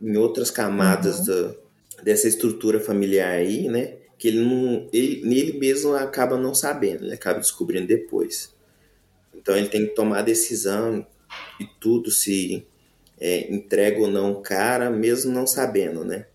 em 0.00 0.16
outras 0.16 0.50
camadas 0.50 1.26
da, 1.26 1.54
dessa 2.02 2.28
estrutura 2.28 2.80
familiar 2.80 3.32
aí, 3.32 3.68
né? 3.68 3.97
Que 4.18 4.28
ele 4.28 4.40
não. 4.40 4.88
Ele, 4.92 5.24
nele 5.26 5.58
mesmo 5.58 5.94
acaba 5.94 6.36
não 6.38 6.54
sabendo, 6.54 7.04
ele 7.04 7.14
acaba 7.14 7.40
descobrindo 7.40 7.86
depois. 7.86 8.54
Então 9.34 9.56
ele 9.56 9.68
tem 9.68 9.86
que 9.86 9.94
tomar 9.94 10.20
a 10.20 10.22
decisão 10.22 11.06
e 11.60 11.66
tudo 11.80 12.10
se 12.10 12.66
é, 13.20 13.52
entrega 13.52 14.00
ou 14.00 14.08
não 14.10 14.32
o 14.32 14.42
cara, 14.42 14.90
mesmo 14.90 15.32
não 15.32 15.46
sabendo, 15.46 16.04
né? 16.04 16.26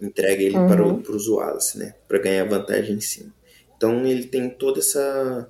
Entrega 0.00 0.42
ele 0.42 0.60
para, 0.60 0.86
o, 0.86 0.98
para 0.98 1.12
os 1.16 1.28
Wallace, 1.28 1.78
né? 1.78 1.94
Para 2.08 2.18
ganhar 2.18 2.44
vantagem 2.48 2.96
em 2.96 3.00
cima. 3.00 3.32
Então 3.76 4.06
ele 4.06 4.24
tem 4.26 4.50
toda 4.50 4.80
essa. 4.80 5.48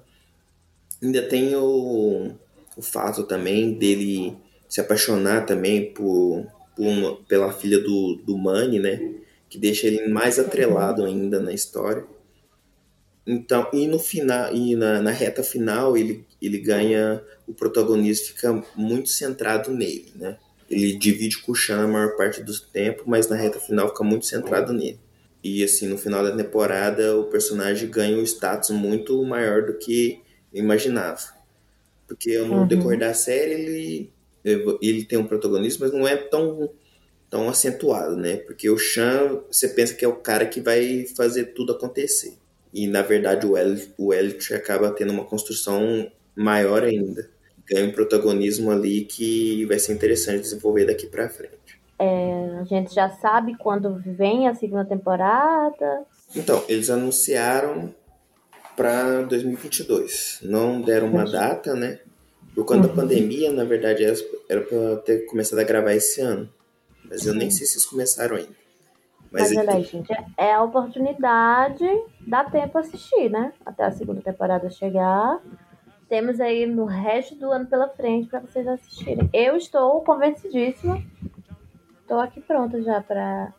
Ainda 1.02 1.22
tem 1.28 1.54
o, 1.56 2.32
o 2.76 2.82
fato 2.82 3.24
também 3.24 3.74
dele 3.74 4.36
se 4.68 4.80
apaixonar 4.80 5.44
também 5.46 5.92
por, 5.92 6.46
por 6.76 6.86
uma- 6.86 7.16
pela 7.24 7.52
filha 7.52 7.78
do, 7.78 8.16
do 8.24 8.38
Manny, 8.38 8.78
né? 8.78 9.00
Que 9.52 9.58
deixa 9.58 9.86
ele 9.86 10.08
mais 10.08 10.38
atrelado 10.38 11.04
ainda 11.04 11.38
na 11.38 11.52
história. 11.52 12.06
Então, 13.26 13.68
e 13.72 13.86
no 13.86 13.98
final, 13.98 14.52
e 14.54 14.74
na, 14.74 15.00
na 15.00 15.10
reta 15.10 15.42
final, 15.42 15.96
ele, 15.96 16.26
ele 16.40 16.58
ganha. 16.58 17.22
O 17.46 17.54
protagonismo 17.54 18.26
fica 18.28 18.64
muito 18.74 19.10
centrado 19.10 19.70
nele, 19.70 20.12
né? 20.16 20.38
Ele 20.68 20.96
divide 20.96 21.38
com 21.38 21.52
o 21.52 21.56
Sean 21.56 21.84
a 21.84 21.88
maior 21.88 22.16
parte 22.16 22.42
do 22.42 22.52
tempo, 22.60 23.04
mas 23.06 23.28
na 23.28 23.36
reta 23.36 23.60
final 23.60 23.88
fica 23.88 24.02
muito 24.02 24.26
centrado 24.26 24.72
nele. 24.72 24.98
E 25.44 25.62
assim, 25.62 25.86
no 25.86 25.98
final 25.98 26.24
da 26.24 26.34
temporada, 26.34 27.16
o 27.18 27.24
personagem 27.24 27.90
ganha 27.90 28.16
um 28.16 28.22
status 28.22 28.70
muito 28.70 29.22
maior 29.24 29.66
do 29.66 29.74
que 29.78 30.24
eu 30.52 30.62
imaginava. 30.64 31.20
Porque 32.08 32.38
no 32.38 32.62
Uhum. 32.62 32.66
decorrer 32.66 32.98
da 32.98 33.14
série, 33.14 33.52
ele, 33.54 34.12
ele 34.80 35.04
tem 35.04 35.18
um 35.18 35.26
protagonismo, 35.26 35.84
mas 35.84 35.92
não 35.92 36.06
é 36.08 36.16
tão, 36.16 36.70
tão 37.32 37.48
acentuado, 37.48 38.14
né? 38.14 38.36
Porque 38.36 38.68
o 38.68 38.78
Sean, 38.78 39.40
você 39.50 39.66
pensa 39.66 39.94
que 39.94 40.04
é 40.04 40.08
o 40.08 40.16
cara 40.16 40.44
que 40.44 40.60
vai 40.60 41.06
fazer 41.16 41.46
tudo 41.54 41.72
acontecer. 41.72 42.34
E 42.74 42.86
na 42.86 43.00
verdade 43.00 43.46
o 43.46 43.56
Elliot, 43.56 43.90
o 43.96 44.12
Elliot 44.12 44.52
acaba 44.52 44.90
tendo 44.90 45.14
uma 45.14 45.24
construção 45.24 46.06
maior 46.36 46.82
ainda. 46.84 47.30
Ganha 47.66 47.86
um 47.86 47.92
protagonismo 47.92 48.70
ali 48.70 49.06
que 49.06 49.64
vai 49.64 49.78
ser 49.78 49.94
interessante 49.94 50.42
desenvolver 50.42 50.84
daqui 50.84 51.06
pra 51.06 51.26
frente. 51.30 51.80
A 51.98 52.64
gente 52.64 52.94
já 52.94 53.08
sabe 53.08 53.56
quando 53.56 53.94
vem 54.04 54.46
a 54.46 54.54
segunda 54.54 54.84
temporada. 54.84 56.02
Então, 56.36 56.62
eles 56.68 56.90
anunciaram 56.90 57.94
para 58.76 59.22
2022. 59.22 60.40
Não 60.42 60.82
deram 60.82 61.08
uma 61.08 61.24
data, 61.24 61.74
né? 61.74 61.98
Por 62.54 62.66
conta 62.66 62.88
da 62.88 62.94
pandemia, 62.94 63.50
na 63.50 63.64
verdade, 63.64 64.04
era- 64.04 64.16
era 64.50 64.60
para 64.60 64.96
ter 64.96 65.24
começado 65.26 65.60
a 65.60 65.64
gravar 65.64 65.94
esse 65.94 66.20
ano. 66.20 66.48
Mas 67.12 67.26
eu 67.26 67.34
nem 67.34 67.50
sei 67.50 67.66
se 67.66 67.74
eles 67.74 67.84
começaram 67.84 68.36
ainda. 68.36 68.54
Mas, 69.30 69.52
Mas 69.52 69.56
olha 69.58 69.74
aí, 69.76 69.84
gente, 69.84 70.10
é 70.38 70.52
a 70.54 70.62
oportunidade, 70.62 71.84
dá 72.26 72.44
tempo 72.44 72.78
assistir, 72.78 73.30
né? 73.30 73.52
Até 73.66 73.84
a 73.84 73.90
segunda 73.90 74.22
temporada 74.22 74.70
chegar. 74.70 75.40
Temos 76.08 76.40
aí 76.40 76.64
no 76.64 76.86
resto 76.86 77.34
do 77.34 77.50
ano 77.50 77.66
pela 77.66 77.88
frente 77.88 78.28
para 78.28 78.40
vocês 78.40 78.66
assistirem. 78.66 79.28
Eu 79.32 79.56
estou 79.56 80.00
convencidíssima. 80.02 81.02
Estou 82.00 82.18
aqui 82.18 82.40
pronta 82.40 82.82
já 82.82 83.02
para 83.02 83.52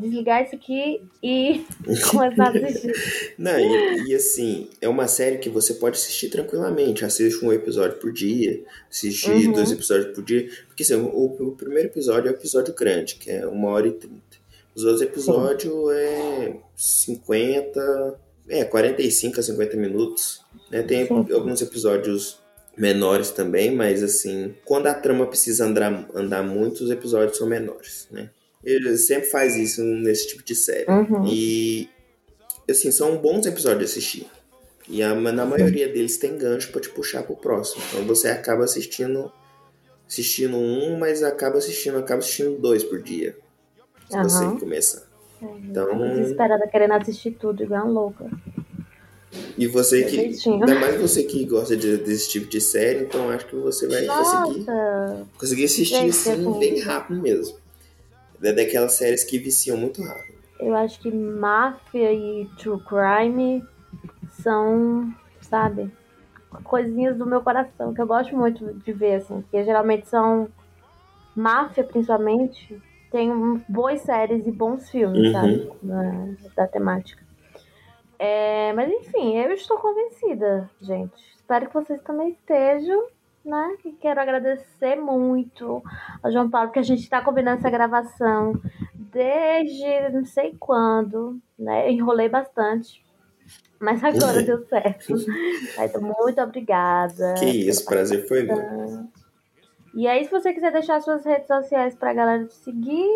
desligar 0.00 0.42
isso 0.44 0.54
aqui 0.54 1.00
e 1.22 1.64
começar 2.10 2.48
a 2.56 2.66
assistir. 2.66 3.34
Não, 3.38 3.58
e, 3.58 4.08
e 4.08 4.14
assim, 4.14 4.68
é 4.80 4.88
uma 4.88 5.06
série 5.06 5.38
que 5.38 5.48
você 5.48 5.74
pode 5.74 5.96
assistir 5.96 6.28
tranquilamente. 6.30 7.04
Assiste 7.04 7.44
um 7.44 7.52
episódio 7.52 7.98
por 7.98 8.12
dia, 8.12 8.62
assiste 8.90 9.30
Uhum. 9.30 9.52
dois 9.52 9.70
episódios 9.70 10.14
por 10.14 10.24
dia. 10.24 10.48
Porque 10.66 10.82
assim, 10.82 10.94
o, 10.94 11.24
o 11.48 11.52
primeiro 11.56 11.88
episódio 11.88 12.28
é 12.28 12.32
um 12.32 12.34
episódio 12.34 12.74
grande, 12.74 13.14
que 13.16 13.30
é 13.30 13.46
uma 13.46 13.68
hora 13.68 13.86
e 13.88 13.92
trinta. 13.92 14.38
Os 14.74 14.84
outros 14.84 15.02
episódios 15.02 15.90
é 15.92 16.56
50, 16.76 18.20
é 18.48 18.64
45 18.64 19.40
a 19.40 19.42
50 19.42 19.76
minutos. 19.76 20.40
Né? 20.70 20.82
Tem 20.82 21.06
Sim. 21.06 21.14
alguns 21.32 21.60
episódios 21.60 22.38
menores 22.76 23.30
também, 23.30 23.70
mas 23.74 24.02
assim, 24.02 24.54
quando 24.64 24.86
a 24.86 24.94
trama 24.94 25.26
precisa 25.26 25.66
andar, 25.66 26.08
andar 26.14 26.42
muito, 26.42 26.82
os 26.84 26.90
episódios 26.90 27.36
são 27.36 27.46
menores, 27.46 28.06
né? 28.10 28.30
Ele 28.62 28.96
sempre 28.98 29.28
faz 29.30 29.56
isso 29.56 29.82
nesse 29.82 30.28
tipo 30.28 30.42
de 30.44 30.54
série. 30.54 30.90
Uhum. 30.90 31.26
E 31.26 31.88
assim, 32.68 32.90
são 32.90 33.16
bons 33.16 33.46
episódios 33.46 33.78
de 33.78 33.84
assistir. 33.98 34.26
E 34.88 35.02
a, 35.02 35.14
na 35.14 35.44
maioria 35.46 35.88
deles 35.88 36.18
tem 36.18 36.36
gancho 36.36 36.70
pra 36.72 36.80
te 36.80 36.88
puxar 36.90 37.22
pro 37.22 37.36
próximo. 37.36 37.82
Então 37.90 38.04
você 38.04 38.28
acaba 38.28 38.64
assistindo 38.64 39.32
assistindo 40.08 40.56
um, 40.56 40.98
mas 40.98 41.22
acaba 41.22 41.58
assistindo, 41.58 41.96
acaba 41.98 42.18
assistindo 42.18 42.58
dois 42.58 42.82
por 42.82 43.00
dia. 43.00 43.36
Se 44.08 44.16
Aham. 44.16 44.24
você 44.28 44.58
começar. 44.60 45.02
Então, 45.62 46.16
Desesperada, 46.16 46.66
querendo 46.66 46.92
assistir 46.94 47.30
tudo, 47.40 47.62
igual 47.62 47.84
uma 47.84 47.92
louca. 47.92 48.26
e 49.56 49.66
você 49.68 50.02
que. 50.02 50.18
Ainda 50.50 50.74
mais 50.74 51.00
você 51.00 51.22
que 51.22 51.44
gosta 51.44 51.76
de- 51.76 51.96
desse 51.98 52.28
tipo 52.28 52.46
de 52.48 52.60
série, 52.60 53.04
então 53.04 53.30
acho 53.30 53.46
que 53.46 53.54
você 53.56 53.86
vai 53.86 54.04
conseguir, 54.04 54.64
Nossa! 54.66 55.26
conseguir 55.38 55.64
assistir 55.64 55.94
Gente, 55.94 56.10
assim, 56.10 56.30
assim- 56.32 56.58
bem 56.58 56.80
rápido 56.80 57.22
mesmo. 57.22 57.56
É 58.42 58.52
daquelas 58.52 58.92
séries 58.94 59.24
que 59.24 59.38
viciam 59.38 59.76
muito 59.76 60.02
rápido. 60.02 60.38
Eu 60.58 60.74
acho 60.74 61.00
que 61.00 61.10
máfia 61.10 62.12
e 62.12 62.48
true 62.58 62.80
crime 62.84 63.64
são, 64.42 65.12
sabe, 65.40 65.90
coisinhas 66.64 67.16
do 67.16 67.26
meu 67.26 67.40
coração, 67.42 67.94
que 67.94 68.00
eu 68.00 68.06
gosto 68.06 68.36
muito 68.36 68.74
de 68.74 68.92
ver, 68.92 69.16
assim, 69.16 69.40
porque 69.42 69.64
geralmente 69.64 70.08
são 70.08 70.48
máfia, 71.34 71.84
principalmente, 71.84 72.80
tem 73.10 73.30
boas 73.68 74.00
séries 74.02 74.46
e 74.46 74.50
bons 74.52 74.90
filmes, 74.90 75.26
Uhum. 75.28 75.32
sabe, 75.32 75.72
da, 75.82 76.26
da 76.56 76.66
temática. 76.68 77.22
É, 78.18 78.72
mas 78.74 78.90
enfim, 78.92 79.36
eu 79.38 79.50
estou 79.52 79.78
convencida, 79.78 80.70
gente. 80.80 81.14
Espero 81.34 81.68
que 81.68 81.74
vocês 81.74 82.02
também 82.02 82.30
estejam, 82.30 83.06
né? 83.44 83.76
E 83.84 83.92
quero 83.92 84.20
agradecer 84.20 84.96
muito 84.96 85.82
ao 86.22 86.30
João 86.30 86.48
Paulo, 86.50 86.70
que 86.70 86.78
a 86.78 86.82
gente 86.82 87.02
está 87.02 87.20
combinando 87.22 87.58
essa 87.58 87.70
gravação 87.70 88.52
desde 88.94 90.10
não 90.12 90.24
sei 90.24 90.54
quando, 90.58 91.40
né? 91.58 91.88
Eu 91.88 91.92
enrolei 91.92 92.28
bastante. 92.28 93.04
Mas 93.78 94.02
agora 94.04 94.42
deu 94.42 94.64
certo. 94.66 95.14
Então, 95.78 96.02
muito 96.02 96.40
obrigada. 96.40 97.34
que 97.38 97.46
isso, 97.46 97.84
prazer 97.86 98.28
foi 98.28 98.42
meu. 98.42 99.08
E 99.94 100.06
aí, 100.06 100.22
se 100.24 100.30
você 100.30 100.52
quiser 100.52 100.70
deixar 100.70 101.00
suas 101.00 101.24
redes 101.24 101.46
sociais 101.46 101.94
pra 101.94 102.12
galera 102.12 102.44
te 102.44 102.52
seguir, 102.54 103.08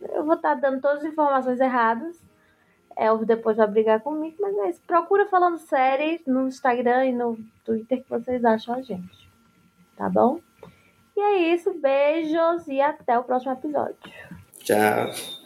Eu 0.00 0.24
vou 0.24 0.36
estar 0.36 0.54
dando 0.54 0.80
todas 0.80 0.98
as 0.98 1.12
informações 1.12 1.58
erradas. 1.58 2.16
Elvio 2.96 3.26
depois 3.26 3.56
vai 3.56 3.66
brigar 3.66 4.00
comigo, 4.00 4.36
mas 4.38 4.56
é 4.58 4.70
isso. 4.70 4.80
Procura 4.86 5.26
Falando 5.26 5.58
Série 5.58 6.22
no 6.24 6.46
Instagram 6.46 7.06
e 7.06 7.12
no 7.12 7.36
Twitter 7.64 8.04
que 8.04 8.08
vocês 8.08 8.44
acham 8.44 8.76
a 8.76 8.82
gente. 8.82 9.28
Tá 9.96 10.08
bom? 10.08 10.38
E 11.16 11.20
é 11.20 11.52
isso. 11.52 11.74
Beijos 11.74 12.68
e 12.68 12.80
até 12.80 13.18
o 13.18 13.24
próximo 13.24 13.52
episódio. 13.52 13.96
Tchau. 14.60 15.45